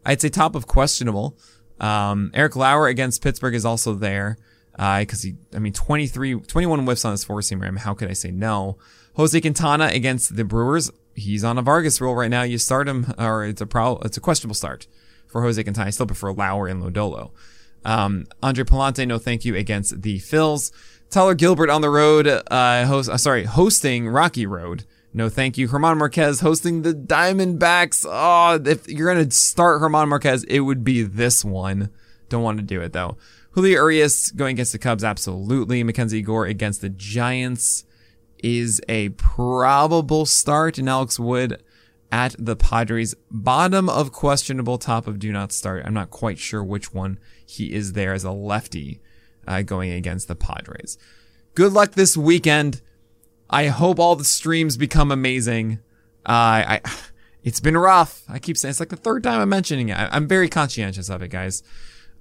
I'd 0.06 0.22
say 0.22 0.30
top 0.30 0.56
of 0.56 0.68
questionable. 0.68 1.38
Um, 1.80 2.32
Eric 2.34 2.56
Lauer 2.56 2.88
against 2.88 3.22
Pittsburgh 3.22 3.56
is 3.56 3.66
also 3.66 3.94
there. 3.94 4.38
because 4.72 5.22
he, 5.24 5.36
I 5.54 5.60
mean, 5.60 5.74
23, 5.74 6.40
21 6.40 6.80
whiffs 6.86 7.06
on 7.06 7.12
his 7.12 7.24
four 7.24 7.42
seamer. 7.42 7.68
I 7.68 7.72
mean, 7.72 7.78
how 7.78 7.94
could 7.94 8.10
I 8.10 8.14
say 8.14 8.32
no? 8.32 8.78
Jose 9.16 9.40
Quintana 9.40 9.88
against 9.88 10.36
the 10.36 10.44
Brewers. 10.44 10.92
He's 11.16 11.44
on 11.44 11.58
a 11.58 11.62
Vargas 11.62 12.00
rule 12.00 12.16
right 12.16 12.30
now. 12.30 12.44
You 12.44 12.58
start 12.58 12.88
him, 12.88 13.14
or 13.18 13.46
it's 13.46 13.62
a 13.62 13.66
pro, 13.66 13.98
it's 13.98 14.18
a 14.18 14.22
questionable 14.22 14.56
start 14.56 14.88
for 15.28 15.42
Jose 15.42 15.62
Quintana. 15.62 15.88
I 15.88 15.90
still 15.92 16.06
prefer 16.06 16.32
Lauer 16.32 16.68
and 16.68 16.82
Lodolo. 16.82 17.32
Um, 17.86 18.28
Andre 18.42 18.64
Pallante, 18.64 19.08
no 19.08 19.18
thank 19.18 19.46
you 19.46 19.56
against 19.56 20.02
the 20.02 20.20
Phils. 20.20 20.72
Tyler 21.10 21.34
Gilbert 21.34 21.70
on 21.70 21.82
the 21.82 21.90
road, 21.90 22.28
uh, 22.28 22.86
host, 22.86 23.10
uh, 23.10 23.18
sorry, 23.18 23.46
hosting 23.46 24.08
Rocky 24.08 24.46
Road. 24.46 24.86
No 25.12 25.28
thank 25.28 25.58
you. 25.58 25.68
Germán 25.68 25.98
Marquez 25.98 26.42
hosting 26.42 26.84
the 26.84 26.94
Diamondbacks. 26.94 28.06
Oh, 28.08 28.62
if 28.64 28.88
you're 28.88 29.12
going 29.12 29.28
to 29.28 29.36
start 29.36 29.82
Germán 29.82 30.08
Marquez, 30.08 30.44
it 30.44 30.60
would 30.60 30.84
be 30.84 31.02
this 31.02 31.44
one. 31.44 31.90
Don't 32.30 32.44
want 32.44 32.60
to 32.60 32.64
do 32.64 32.82
it 32.82 32.94
though. 32.94 33.18
Julio 33.52 33.82
Urias 33.82 34.30
going 34.32 34.54
against 34.54 34.72
the 34.72 34.78
Cubs, 34.78 35.04
absolutely. 35.04 35.84
Mackenzie 35.84 36.22
Gore 36.22 36.46
against 36.46 36.82
the 36.82 36.90
Giants 36.90 37.86
is 38.44 38.82
a 38.90 39.10
probable 39.10 40.26
start. 40.26 40.78
And 40.78 40.90
Alex 40.90 41.20
Wood 41.20 41.64
at 42.12 42.36
the 42.40 42.56
Padres, 42.56 43.16
bottom 43.30 43.90
of 43.90 44.12
questionable, 44.12 44.78
top 44.78 45.08
of 45.08 45.20
do 45.20 45.32
not 45.32 45.52
start. 45.52 45.84
I'm 45.86 45.94
not 45.94 46.10
quite 46.10 46.40
sure 46.40 46.64
which 46.64 46.94
one 46.94 47.20
he 47.46 47.74
is 47.74 47.94
there 47.94 48.14
as 48.14 48.24
a 48.24 48.32
lefty 48.32 49.02
uh, 49.48 49.62
going 49.62 49.92
against 49.92 50.28
the 50.28 50.36
Padres. 50.36 50.98
Good 51.56 51.74
luck 51.74 51.94
this 51.94 52.16
weekend. 52.18 52.82
I 53.50 53.68
hope 53.68 54.00
all 54.00 54.16
the 54.16 54.24
streams 54.24 54.78
become 54.78 55.12
amazing. 55.12 55.80
Uh, 56.26 56.80
I, 56.80 56.82
it's 57.44 57.60
been 57.60 57.78
rough. 57.78 58.24
I 58.28 58.40
keep 58.40 58.58
saying 58.58 58.72
it's 58.72 58.80
like 58.80 58.90
the 58.90 58.96
third 58.96 59.24
time 59.24 59.42
I'm 59.42 59.50
mentioning 59.50 59.90
it. 59.90 59.98
I, 59.98 60.16
am 60.16 60.28
very 60.28 60.50
conscientious 60.50 61.10
of 61.10 61.22
it, 61.22 61.30
guys. 61.30 61.64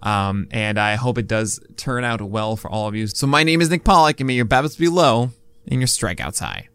Um, 0.02 0.46
and 0.52 0.78
I 0.78 0.94
hope 0.94 1.18
it 1.18 1.26
does 1.26 1.60
turn 1.76 2.04
out 2.04 2.22
well 2.22 2.56
for 2.56 2.70
all 2.70 2.86
of 2.86 2.94
you. 2.94 3.08
So 3.08 3.26
my 3.26 3.42
name 3.42 3.60
is 3.60 3.68
Nick 3.68 3.84
Pollack, 3.84 4.20
and 4.20 4.28
may 4.28 4.34
your 4.34 4.44
BABIPs 4.44 4.78
be 4.78 4.88
low 4.88 5.32
and 5.70 5.80
your 5.80 5.88
strikeouts 5.88 6.40
high. 6.40 6.68